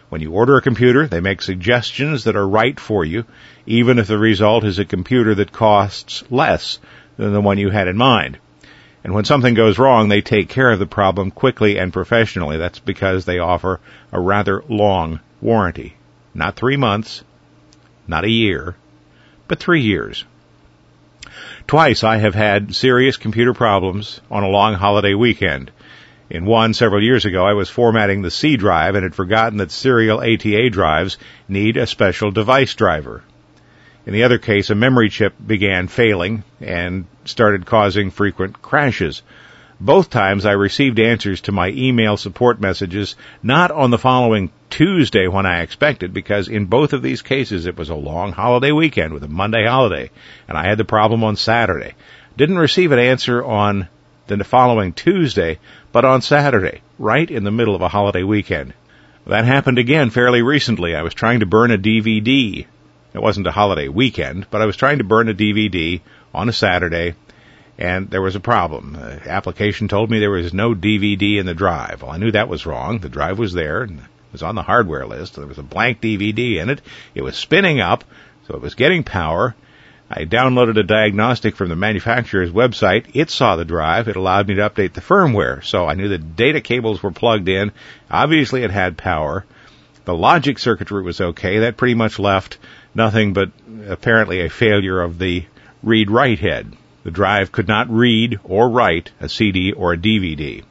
When 0.09 0.21
you 0.21 0.31
order 0.31 0.57
a 0.57 0.63
computer, 0.63 1.09
they 1.09 1.21
make 1.21 1.43
suggestions 1.43 2.25
that 2.25 2.37
are 2.37 2.47
right 2.47 2.79
for 2.79 3.05
you, 3.05 3.25
even 3.67 3.99
if 3.99 4.07
the 4.07 4.19
result 4.19 4.63
is 4.63 4.79
a 4.79 4.85
computer 4.85 5.35
that 5.35 5.51
costs 5.51 6.23
less 6.31 6.79
than 7.17 7.33
the 7.33 7.41
one 7.41 7.59
you 7.59 7.71
had 7.71 7.89
in 7.89 7.97
mind. 7.97 8.39
And 9.03 9.15
when 9.15 9.25
something 9.25 9.55
goes 9.55 9.79
wrong, 9.79 10.09
they 10.09 10.21
take 10.21 10.49
care 10.49 10.71
of 10.71 10.79
the 10.79 10.87
problem 10.87 11.31
quickly 11.31 11.79
and 11.79 11.93
professionally. 11.93 12.59
That's 12.59 12.79
because 12.79 13.25
they 13.25 13.39
offer 13.39 13.81
a 14.13 14.21
rather 14.21 14.63
long 14.69 15.21
warranty. 15.41 15.97
Not 16.35 16.57
three 16.57 16.77
months, 16.77 17.25
not 18.07 18.25
a 18.25 18.31
year, 18.31 18.77
but 19.49 19.59
three 19.59 19.81
years. 19.81 20.25
Twice 21.67 22.05
I 22.05 22.19
have 22.19 22.35
had 22.35 22.75
serious 22.75 23.17
computer 23.17 23.55
problems 23.55 24.21
on 24.31 24.43
a 24.43 24.49
long 24.49 24.75
holiday 24.75 25.15
weekend. 25.15 25.71
In 26.29 26.45
one 26.45 26.75
several 26.75 27.03
years 27.03 27.25
ago, 27.25 27.45
I 27.45 27.55
was 27.55 27.71
formatting 27.71 28.23
the 28.23 28.31
C 28.31 28.57
drive 28.57 28.95
and 28.95 29.03
had 29.03 29.15
forgotten 29.15 29.59
that 29.59 29.71
serial 29.71 30.21
ATA 30.21 30.71
drives 30.71 31.19
need 31.49 31.77
a 31.77 31.87
special 31.87 32.31
device 32.31 32.75
driver. 32.75 33.23
In 34.07 34.15
the 34.15 34.23
other 34.23 34.39
case, 34.39 34.71
a 34.71 34.75
memory 34.75 35.11
chip 35.11 35.35
began 35.47 35.87
failing 35.87 36.43
and 36.61 37.05
started 37.27 37.67
causing 37.67 38.11
frequent 38.11 38.63
crashes. 38.63 39.23
Both 39.79 40.09
times 40.09 40.47
I 40.47 40.53
received 40.53 40.99
answers 40.99 41.43
to 41.43 41.53
my 41.53 41.69
email 41.69 42.17
support 42.17 42.61
messages 42.61 43.15
not 43.43 43.71
on 43.71 43.91
the 43.91 43.99
following 43.99 44.51
Tuesday 44.71 45.27
when 45.27 45.45
I 45.47 45.61
expected 45.61 46.15
because 46.15 46.49
in 46.49 46.65
both 46.65 46.93
of 46.93 47.03
these 47.03 47.23
cases 47.23 47.67
it 47.67 47.77
was 47.77 47.91
a 47.91 47.95
long 47.95 48.33
holiday 48.33 48.73
weekend 48.73 49.13
with 49.13 49.23
a 49.23 49.29
Monday 49.29 49.67
holiday 49.67 50.11
and 50.49 50.57
I 50.57 50.67
had 50.67 50.79
the 50.79 50.85
problem 50.85 51.23
on 51.23 51.37
Saturday. 51.37 51.95
Didn't 52.37 52.59
receive 52.59 52.93
an 52.93 52.99
answer 52.99 53.45
on 53.45 53.89
the 54.27 54.45
following 54.45 54.93
Tuesday, 54.93 55.59
but 55.93 56.05
on 56.05 56.23
Saturday, 56.23 56.81
right 56.99 57.31
in 57.31 57.45
the 57.45 57.51
middle 57.51 57.75
of 57.75 57.83
a 57.83 57.89
holiday 57.89 58.23
weekend. 58.23 58.73
That 59.27 59.45
happened 59.45 59.79
again 59.79 60.11
fairly 60.11 60.41
recently. 60.41 60.95
I 60.95 61.03
was 61.03 61.15
trying 61.15 61.41
to 61.41 61.47
burn 61.47 61.71
a 61.71 61.79
DVD 61.79 62.67
it 63.21 63.23
wasn't 63.23 63.47
a 63.47 63.53
holiday 63.53 63.87
weekend, 63.87 64.47
but 64.51 64.63
I 64.63 64.67
was 64.67 64.79
trying 64.79 64.97
to 64.97 65.05
burn 65.05 65.29
a 65.29 65.35
DVD 65.35 66.01
on 66.33 66.49
a 66.49 66.55
Saturday, 66.55 67.17
and 67.77 68.09
there 68.09 68.23
was 68.23 68.35
a 68.35 68.41
problem. 68.41 68.95
The 68.95 69.31
application 69.31 69.89
told 69.89 70.11
me 70.11 70.19
there 70.19 70.31
was 70.31 70.55
no 70.55 70.75
DVD 70.75 71.37
in 71.37 71.45
the 71.45 71.53
drive. 71.53 72.01
Well, 72.01 72.13
I 72.13 72.17
knew 72.17 72.31
that 72.31 72.49
was 72.49 72.65
wrong. 72.65 72.99
The 72.99 73.11
drive 73.11 73.39
was 73.39 73.53
there, 73.53 73.83
and 73.83 73.99
it 73.99 74.33
was 74.33 74.43
on 74.43 74.55
the 74.55 74.63
hardware 74.63 75.07
list. 75.07 75.37
There 75.37 75.47
was 75.47 75.59
a 75.59 75.63
blank 75.63 76.01
DVD 76.01 76.63
in 76.63 76.71
it. 76.71 76.81
It 77.15 77.21
was 77.21 77.37
spinning 77.37 77.79
up, 77.79 78.05
so 78.49 78.55
it 78.55 78.63
was 78.63 78.75
getting 78.75 79.05
power. 79.05 79.55
I 80.11 80.25
downloaded 80.25 80.79
a 80.79 80.83
diagnostic 80.83 81.57
from 81.57 81.69
the 81.69 81.77
manufacturer's 81.77 82.51
website. 82.51 83.05
It 83.13 83.29
saw 83.29 83.57
the 83.57 83.67
drive. 83.67 84.09
It 84.09 84.17
allowed 84.17 84.49
me 84.49 84.55
to 84.55 84.71
update 84.71 84.95
the 84.95 85.03
firmware. 85.03 85.63
So 85.63 85.87
I 85.87 85.93
knew 85.93 86.09
the 86.09 86.17
data 86.17 86.63
cables 86.63 87.03
were 87.03 87.11
plugged 87.13 87.51
in. 87.51 87.73
Obviously 88.11 88.65
it 88.65 88.71
had 88.71 88.97
power. 88.97 89.45
The 90.07 90.15
logic 90.15 90.59
circuitry 90.59 91.03
was 91.03 91.21
okay. 91.21 91.59
That 91.59 91.77
pretty 91.77 91.95
much 91.95 92.19
left 92.19 92.59
nothing 92.95 93.33
but 93.33 93.51
apparently 93.89 94.41
a 94.41 94.51
failure 94.51 95.01
of 95.01 95.19
the 95.19 95.45
read 95.83 96.11
write 96.11 96.41
head. 96.41 96.73
The 97.05 97.11
drive 97.11 97.53
could 97.53 97.69
not 97.69 97.91
read 97.91 98.39
or 98.45 98.69
write 98.69 99.11
a 99.21 99.29
CD 99.29 99.73
or 99.73 99.93
a 99.93 99.99
DVD. 99.99 100.63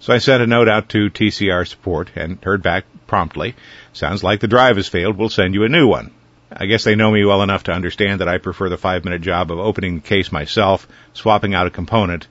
So 0.00 0.12
I 0.12 0.18
sent 0.18 0.42
a 0.42 0.46
note 0.46 0.68
out 0.68 0.88
to 0.90 1.10
TCR 1.10 1.66
support 1.66 2.10
and 2.16 2.38
heard 2.42 2.62
back 2.62 2.84
promptly. 3.06 3.54
Sounds 3.92 4.22
like 4.22 4.40
the 4.40 4.48
drive 4.48 4.76
has 4.76 4.88
failed. 4.88 5.16
We'll 5.16 5.28
send 5.28 5.54
you 5.54 5.64
a 5.64 5.68
new 5.68 5.86
one. 5.86 6.12
I 6.50 6.66
guess 6.66 6.84
they 6.84 6.94
know 6.94 7.10
me 7.10 7.24
well 7.24 7.42
enough 7.42 7.64
to 7.64 7.72
understand 7.72 8.20
that 8.20 8.28
I 8.28 8.38
prefer 8.38 8.68
the 8.68 8.78
five 8.78 9.04
minute 9.04 9.22
job 9.22 9.52
of 9.52 9.58
opening 9.58 9.96
the 9.96 10.08
case 10.08 10.32
myself, 10.32 10.88
swapping 11.12 11.54
out 11.54 11.66
a 11.66 11.70
component, 11.70 12.26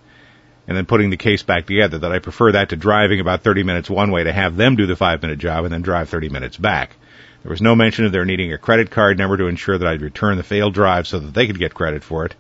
and 0.68 0.76
then 0.76 0.86
putting 0.86 1.10
the 1.10 1.18
case 1.18 1.44
back 1.44 1.68
together. 1.68 2.00
That 2.00 2.12
I 2.12 2.20
prefer 2.20 2.54
that 2.54 2.70
to 2.70 2.76
driving 2.76 3.20
about 3.20 3.44
30 3.44 3.64
minutes 3.64 3.90
one 3.90 4.12
way 4.12 4.24
to 4.24 4.34
have 4.34 4.56
them 4.56 4.76
do 4.76 4.86
the 4.86 4.96
five 4.96 5.22
minute 5.22 5.40
job 5.40 5.66
and 5.66 5.74
then 5.74 5.82
drive 5.82 6.10
30 6.10 6.30
minutes 6.30 6.58
back. 6.58 6.96
There 7.48 7.54
was 7.54 7.62
no 7.62 7.78
mention 7.78 8.04
of 8.04 8.12
their 8.12 8.26
needing 8.26 8.52
a 8.52 8.58
credit 8.58 8.92
card 8.92 9.18
number 9.18 9.38
to 9.38 9.48
ensure 9.48 9.78
that 9.78 9.88
I'd 9.88 10.02
return 10.02 10.36
the 10.36 10.44
failed 10.44 10.74
drive 10.74 11.08
so 11.08 11.18
that 11.18 11.34
they 11.34 11.48
could 11.48 11.58
get 11.58 11.74
credit 11.74 12.04
for 12.04 12.26
it. 12.26 12.36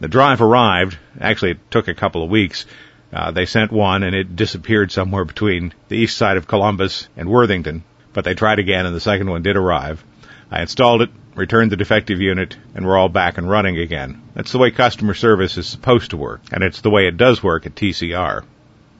The 0.00 0.06
drive 0.06 0.42
arrived. 0.42 0.98
Actually, 1.18 1.52
it 1.52 1.70
took 1.70 1.88
a 1.88 1.94
couple 1.94 2.22
of 2.22 2.28
weeks. 2.28 2.66
Uh, 3.10 3.30
they 3.30 3.46
sent 3.46 3.72
one 3.72 4.02
and 4.02 4.14
it 4.14 4.36
disappeared 4.36 4.92
somewhere 4.92 5.24
between 5.24 5.72
the 5.88 5.96
east 5.96 6.18
side 6.18 6.36
of 6.36 6.46
Columbus 6.46 7.08
and 7.16 7.30
Worthington. 7.30 7.84
But 8.12 8.26
they 8.26 8.34
tried 8.34 8.58
again 8.58 8.84
and 8.84 8.94
the 8.94 9.00
second 9.00 9.30
one 9.30 9.40
did 9.40 9.56
arrive. 9.56 10.04
I 10.50 10.60
installed 10.60 11.00
it, 11.00 11.10
returned 11.34 11.72
the 11.72 11.78
defective 11.78 12.20
unit, 12.20 12.54
and 12.74 12.84
we're 12.84 12.98
all 12.98 13.08
back 13.08 13.38
and 13.38 13.48
running 13.48 13.78
again. 13.78 14.20
That's 14.34 14.52
the 14.52 14.58
way 14.58 14.70
customer 14.70 15.14
service 15.14 15.56
is 15.56 15.66
supposed 15.66 16.10
to 16.10 16.18
work, 16.18 16.42
and 16.52 16.62
it's 16.62 16.82
the 16.82 16.90
way 16.90 17.06
it 17.06 17.16
does 17.16 17.42
work 17.42 17.64
at 17.64 17.76
TCR. 17.76 18.44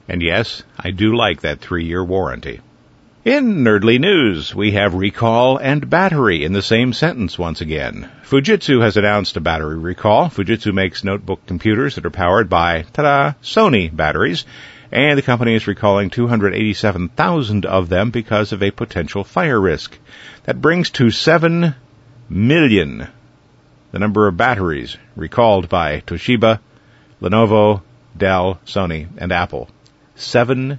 And 0.09 0.23
yes, 0.23 0.63
I 0.75 0.89
do 0.89 1.15
like 1.15 1.41
that 1.41 1.59
three 1.59 1.85
year 1.85 2.03
warranty. 2.03 2.61
In 3.25 3.63
Nerdly 3.63 3.99
News, 3.99 4.53
we 4.53 4.73
have 4.73 4.93
recall 4.93 5.57
and 5.57 5.89
battery 5.89 6.45
in 6.45 6.53
the 6.53 6.61
same 6.61 6.93
sentence 6.93 7.39
once 7.39 7.59
again. 7.59 8.07
Fujitsu 8.23 8.83
has 8.83 8.97
announced 8.97 9.35
a 9.35 9.41
battery 9.41 9.79
recall. 9.79 10.29
Fujitsu 10.29 10.71
makes 10.71 11.03
notebook 11.03 11.43
computers 11.47 11.95
that 11.95 12.05
are 12.05 12.11
powered 12.11 12.49
by, 12.49 12.83
ta-da, 12.93 13.33
Sony 13.41 13.89
batteries, 13.89 14.45
and 14.91 15.17
the 15.17 15.23
company 15.23 15.55
is 15.55 15.65
recalling 15.65 16.11
287,000 16.11 17.65
of 17.65 17.89
them 17.89 18.11
because 18.11 18.51
of 18.51 18.61
a 18.61 18.69
potential 18.69 19.23
fire 19.23 19.59
risk. 19.59 19.97
That 20.43 20.61
brings 20.61 20.91
to 20.91 21.09
7 21.09 21.73
million 22.29 23.07
the 23.91 23.97
number 23.97 24.27
of 24.27 24.37
batteries 24.37 24.97
recalled 25.15 25.67
by 25.67 26.01
Toshiba, 26.01 26.59
Lenovo, 27.19 27.81
Dell, 28.15 28.59
Sony, 28.67 29.07
and 29.17 29.31
Apple. 29.31 29.67
7 30.13 30.77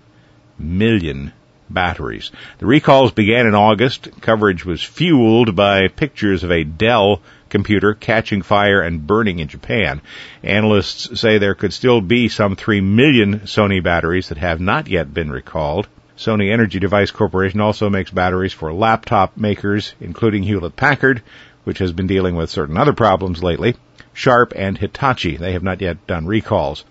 million 0.61 1.32
batteries. 1.70 2.31
The 2.59 2.66
recalls 2.66 3.12
began 3.12 3.46
in 3.46 3.55
August. 3.55 4.09
Coverage 4.20 4.64
was 4.64 4.83
fueled 4.83 5.57
by 5.57 5.88
pictures 5.88 6.44
of 6.44 6.50
a 6.50 6.64
Dell 6.64 7.20
computer 7.48 7.94
catching 7.94 8.42
fire 8.42 8.81
and 8.81 9.07
burning 9.07 9.38
in 9.38 9.48
Japan. 9.48 10.00
Analysts 10.42 11.20
say 11.20 11.38
there 11.38 11.55
could 11.55 11.72
still 11.72 12.00
be 12.00 12.29
some 12.29 12.57
3 12.57 12.81
million 12.81 13.40
Sony 13.40 13.83
batteries 13.83 14.29
that 14.29 14.38
have 14.38 14.61
not 14.61 14.88
yet 14.88 15.14
been 15.14 15.31
recalled. 15.31 15.88
Sony 16.16 16.50
Energy 16.52 16.79
Device 16.79 17.11
Corporation 17.11 17.61
also 17.61 17.90
makes 17.90 18.11
batteries 18.11 18.52
for 18.52 18.72
laptop 18.72 19.37
makers, 19.37 19.94
including 20.00 20.42
Hewlett 20.42 20.74
Packard, 20.74 21.22
which 21.64 21.79
has 21.79 21.92
been 21.92 22.07
dealing 22.07 22.37
with 22.37 22.50
certain 22.50 22.79
other 22.79 22.94
problems 22.94 23.42
lately. 23.42 23.74
Sharp 24.14 24.55
and 24.57 24.79
Hitachi, 24.79 25.37
they 25.37 25.52
have 25.52 25.62
not 25.62 25.83
yet 25.83 26.07
done 26.07 26.26
recalls. 26.26 26.85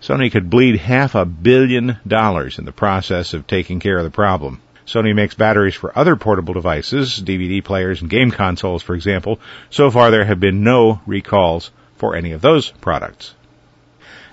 Sony 0.00 0.30
could 0.30 0.50
bleed 0.50 0.76
half 0.78 1.14
a 1.14 1.24
billion 1.24 1.98
dollars 2.06 2.58
in 2.58 2.64
the 2.64 2.72
process 2.72 3.34
of 3.34 3.46
taking 3.46 3.80
care 3.80 3.96
of 3.96 4.04
the 4.04 4.10
problem. 4.10 4.60
Sony 4.86 5.14
makes 5.14 5.34
batteries 5.34 5.74
for 5.74 5.96
other 5.98 6.16
portable 6.16 6.54
devices, 6.54 7.22
DVD 7.22 7.62
players 7.62 8.00
and 8.00 8.10
game 8.10 8.30
consoles, 8.30 8.82
for 8.82 8.94
example. 8.94 9.40
So 9.70 9.90
far, 9.90 10.10
there 10.10 10.24
have 10.24 10.40
been 10.40 10.64
no 10.64 11.00
recalls 11.06 11.70
for 11.96 12.14
any 12.14 12.32
of 12.32 12.42
those 12.42 12.70
products. 12.70 13.34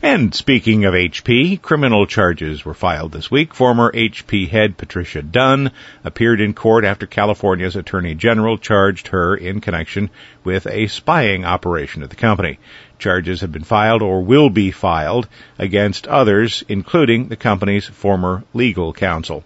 And 0.06 0.36
speaking 0.36 0.84
of 0.84 0.94
HP, 0.94 1.62
criminal 1.62 2.06
charges 2.06 2.66
were 2.66 2.74
filed 2.74 3.14
this 3.14 3.32
week. 3.32 3.54
Former 3.54 3.90
HP 3.90 4.50
head 4.50 4.76
Patricia 4.76 5.22
Dunn 5.22 5.72
appeared 6.04 6.42
in 6.42 6.54
court 6.54 6.84
after 6.84 7.08
California's 7.08 7.78
Attorney 7.78 8.14
General 8.14 8.58
charged 8.58 9.08
her 9.08 9.34
in 9.34 9.62
connection 9.62 10.10
with 10.44 10.68
a 10.68 10.88
spying 10.88 11.46
operation 11.46 12.04
at 12.04 12.10
the 12.10 12.18
company. 12.18 12.60
Charges 13.00 13.40
have 13.40 13.54
been 13.54 13.64
filed 13.64 14.02
or 14.02 14.22
will 14.22 14.50
be 14.50 14.72
filed 14.72 15.30
against 15.58 16.06
others, 16.06 16.66
including 16.68 17.30
the 17.30 17.38
company's 17.38 17.86
former 17.86 18.44
legal 18.54 18.92
counsel. 18.92 19.46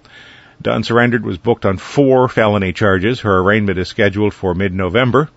Dunn 0.59 0.81
surrendered 0.81 1.23
was 1.23 1.37
booked 1.37 1.67
on 1.67 1.77
four 1.77 2.27
felony 2.27 2.73
charges. 2.73 3.19
Her 3.19 3.41
arraignment 3.41 3.77
is 3.77 3.89
scheduled 3.89 4.33
for 4.33 4.55
mid-November. 4.55 5.29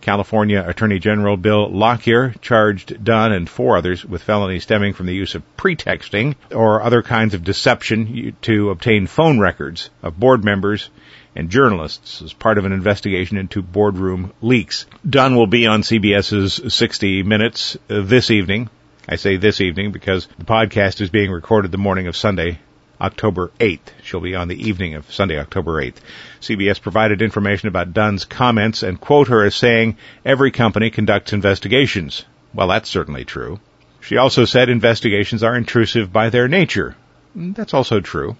California 0.00 0.64
Attorney 0.66 0.98
General 0.98 1.36
Bill 1.36 1.68
Lockyer 1.68 2.34
charged 2.40 3.04
Dunn 3.04 3.32
and 3.32 3.48
four 3.48 3.76
others 3.76 4.04
with 4.04 4.22
felonies 4.22 4.62
stemming 4.62 4.94
from 4.94 5.06
the 5.06 5.14
use 5.14 5.34
of 5.34 5.56
pretexting 5.56 6.36
or 6.50 6.82
other 6.82 7.02
kinds 7.02 7.34
of 7.34 7.44
deception 7.44 8.36
to 8.42 8.70
obtain 8.70 9.06
phone 9.06 9.38
records 9.38 9.90
of 10.02 10.18
board 10.18 10.44
members 10.44 10.88
and 11.36 11.50
journalists 11.50 12.22
as 12.22 12.32
part 12.32 12.58
of 12.58 12.64
an 12.64 12.72
investigation 12.72 13.36
into 13.36 13.62
boardroom 13.62 14.32
leaks. 14.40 14.86
Dunn 15.08 15.36
will 15.36 15.46
be 15.46 15.66
on 15.66 15.82
CBS's 15.82 16.74
60 16.74 17.22
Minutes 17.22 17.76
uh, 17.88 18.02
this 18.02 18.30
evening. 18.30 18.68
I 19.08 19.16
say 19.16 19.36
this 19.36 19.60
evening 19.60 19.92
because 19.92 20.26
the 20.38 20.44
podcast 20.44 21.00
is 21.00 21.10
being 21.10 21.30
recorded 21.30 21.72
the 21.72 21.78
morning 21.78 22.06
of 22.06 22.16
Sunday, 22.16 22.58
October 23.00 23.50
8th. 23.58 23.92
She'll 24.02 24.20
be 24.20 24.34
on 24.34 24.48
the 24.48 24.68
evening 24.68 24.94
of 24.94 25.12
Sunday, 25.12 25.38
October 25.38 25.82
8th. 25.82 25.96
CBS 26.40 26.80
provided 26.80 27.22
information 27.22 27.68
about 27.68 27.92
Dunn's 27.92 28.24
comments 28.24 28.82
and 28.82 29.00
quote 29.00 29.28
her 29.28 29.44
as 29.44 29.54
saying, 29.54 29.96
every 30.24 30.50
company 30.50 30.90
conducts 30.90 31.32
investigations. 31.32 32.24
Well, 32.52 32.68
that's 32.68 32.88
certainly 32.88 33.24
true. 33.24 33.60
She 34.00 34.16
also 34.16 34.44
said 34.44 34.68
investigations 34.68 35.42
are 35.42 35.56
intrusive 35.56 36.12
by 36.12 36.30
their 36.30 36.48
nature. 36.48 36.96
Mm, 37.36 37.54
that's 37.54 37.74
also 37.74 38.00
true. 38.00 38.36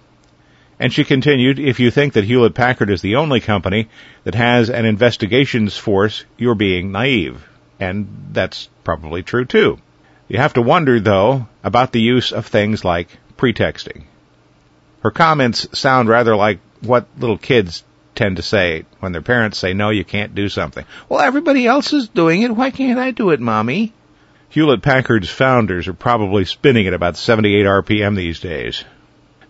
And 0.79 0.91
she 0.91 1.03
continued, 1.03 1.59
if 1.59 1.79
you 1.79 1.91
think 1.91 2.13
that 2.13 2.23
Hewlett 2.23 2.55
Packard 2.55 2.89
is 2.89 3.01
the 3.01 3.17
only 3.17 3.39
company 3.39 3.87
that 4.23 4.35
has 4.35 4.69
an 4.69 4.85
investigations 4.85 5.77
force, 5.77 6.25
you're 6.37 6.55
being 6.55 6.91
naive. 6.91 7.47
And 7.79 8.29
that's 8.31 8.67
probably 8.83 9.21
true 9.21 9.45
too. 9.45 9.79
You 10.27 10.37
have 10.37 10.53
to 10.53 10.61
wonder, 10.61 10.99
though, 10.99 11.47
about 11.63 11.91
the 11.91 12.01
use 12.01 12.31
of 12.31 12.47
things 12.47 12.83
like 12.83 13.09
pretexting. 13.37 14.05
Her 15.01 15.11
comments 15.11 15.67
sound 15.77 16.09
rather 16.09 16.35
like 16.35 16.59
what 16.81 17.07
little 17.17 17.37
kids 17.37 17.83
tend 18.15 18.35
to 18.35 18.41
say 18.43 18.85
when 18.99 19.11
their 19.11 19.21
parents 19.21 19.57
say, 19.57 19.73
no, 19.73 19.89
you 19.89 20.03
can't 20.03 20.35
do 20.35 20.49
something. 20.49 20.85
Well, 21.09 21.21
everybody 21.21 21.65
else 21.65 21.93
is 21.93 22.07
doing 22.07 22.43
it. 22.43 22.55
Why 22.55 22.71
can't 22.71 22.99
I 22.99 23.11
do 23.11 23.31
it, 23.31 23.39
mommy? 23.39 23.93
Hewlett 24.49 24.81
Packard's 24.81 25.29
founders 25.29 25.87
are 25.87 25.93
probably 25.93 26.45
spinning 26.45 26.85
at 26.85 26.93
about 26.93 27.17
78 27.17 27.65
RPM 27.65 28.15
these 28.15 28.39
days. 28.39 28.83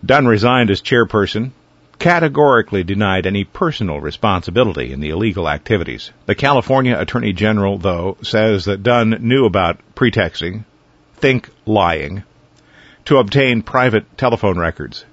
Dunn 0.04 0.26
resigned 0.26 0.70
as 0.70 0.80
chairperson, 0.80 1.50
categorically 1.98 2.82
denied 2.82 3.26
any 3.26 3.44
personal 3.44 4.00
responsibility 4.00 4.92
in 4.92 5.00
the 5.00 5.10
illegal 5.10 5.48
activities. 5.48 6.10
The 6.26 6.34
California 6.34 6.98
Attorney 6.98 7.32
General, 7.32 7.78
though, 7.78 8.16
says 8.22 8.64
that 8.64 8.82
Dunn 8.82 9.18
knew 9.20 9.44
about 9.44 9.80
pretexting, 9.94 10.64
think 11.16 11.50
lying, 11.66 12.22
to 13.04 13.18
obtain 13.18 13.62
private 13.62 14.16
telephone 14.16 14.58
records. 14.58 15.04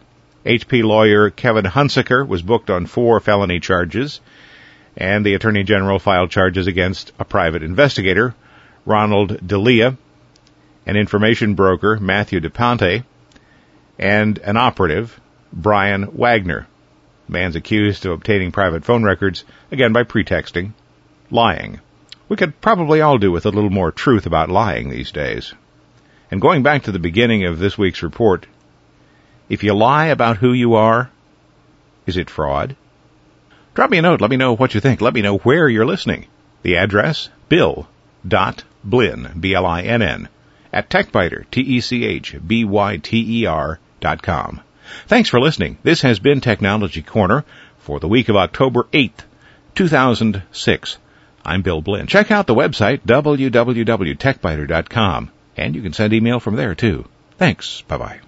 HP 0.45 0.84
lawyer 0.84 1.30
Kevin 1.30 1.65
Hunsaker 1.65 2.25
was 2.25 2.41
booked 2.41 2.69
on 2.69 2.86
four 2.86 3.19
felony 3.19 3.60
charges, 3.60 4.21
and 4.95 5.25
the 5.25 5.34
Attorney 5.34 5.63
General 5.63 5.99
filed 5.99 6.32
charges 6.32 6.65
against 6.65 7.12
a 7.19 7.25
private 7.25 7.62
investigator, 7.62 8.34
Ronald 8.86 9.45
Delia, 9.45 9.97
an 10.86 10.95
information 10.95 11.56
broker, 11.56 11.97
Matthew 11.99 12.39
DePante, 12.39 13.04
and 13.97 14.38
an 14.39 14.56
operative, 14.56 15.19
Bryan 15.52 16.06
Wagner. 16.13 16.67
Man's 17.28 17.56
accused 17.56 18.06
of 18.06 18.13
obtaining 18.13 18.52
private 18.52 18.86
phone 18.86 19.04
records, 19.04 19.43
again 19.71 19.91
by 19.91 20.04
pretexting, 20.04 20.73
lying. 21.30 21.80
We 22.30 22.38
could 22.38 22.60
probably 22.62 23.02
all 23.02 23.17
do 23.17 23.32
with 23.32 23.45
a 23.45 23.52
little 23.52 23.69
more 23.69 23.91
truth 23.91 24.25
about 24.25 24.49
lying 24.49 24.89
these 24.89 25.12
days. 25.12 25.54
And 26.32 26.39
going 26.39 26.63
back 26.63 26.84
to 26.84 26.91
the 26.91 26.99
beginning 26.99 27.45
of 27.45 27.60
this 27.60 27.78
week's 27.78 28.04
report, 28.04 28.45
if 29.50 29.64
you 29.64 29.74
lie 29.74 30.06
about 30.06 30.38
who 30.38 30.54
you 30.54 30.76
are, 30.76 31.10
is 32.06 32.18
it 32.18 32.30
fraud? 32.30 32.76
Drop 33.74 33.90
me 33.90 33.98
a 33.98 34.02
note. 34.02 34.22
Let 34.22 34.30
me 34.30 34.38
know 34.38 34.56
what 34.56 34.74
you 34.74 34.80
think. 34.80 35.02
Let 35.02 35.14
me 35.14 35.22
know 35.22 35.38
where 35.38 35.68
you're 35.68 35.86
listening. 35.86 36.28
The 36.64 36.78
address, 36.78 37.30
bill.blinn, 37.50 39.32
B-L-I-N-N, 39.40 40.30
at 40.72 40.90
TechByter, 40.90 41.46
T-E-C-H-B-Y-T-E-R 41.52 43.80
dot 44.02 44.22
com. 44.22 44.62
Thanks 45.08 45.30
for 45.30 45.40
listening. 45.40 45.78
This 45.84 46.02
has 46.02 46.20
been 46.20 46.42
Technology 46.42 47.02
Corner 47.02 47.46
for 47.80 48.00
the 48.00 48.08
week 48.08 48.30
of 48.30 48.36
October 48.36 48.84
8th, 48.92 49.24
2006. 49.76 50.98
I'm 51.46 51.62
Bill 51.62 51.82
Blinn. 51.82 52.08
Check 52.08 52.32
out 52.32 52.48
the 52.48 52.56
website, 52.56 53.02
www.techbyter.com, 53.02 55.32
and 55.58 55.76
you 55.76 55.82
can 55.82 55.94
send 55.94 56.14
email 56.14 56.40
from 56.40 56.56
there 56.56 56.76
too. 56.76 57.08
Thanks. 57.38 57.82
Bye 57.82 57.98
bye. 57.98 58.20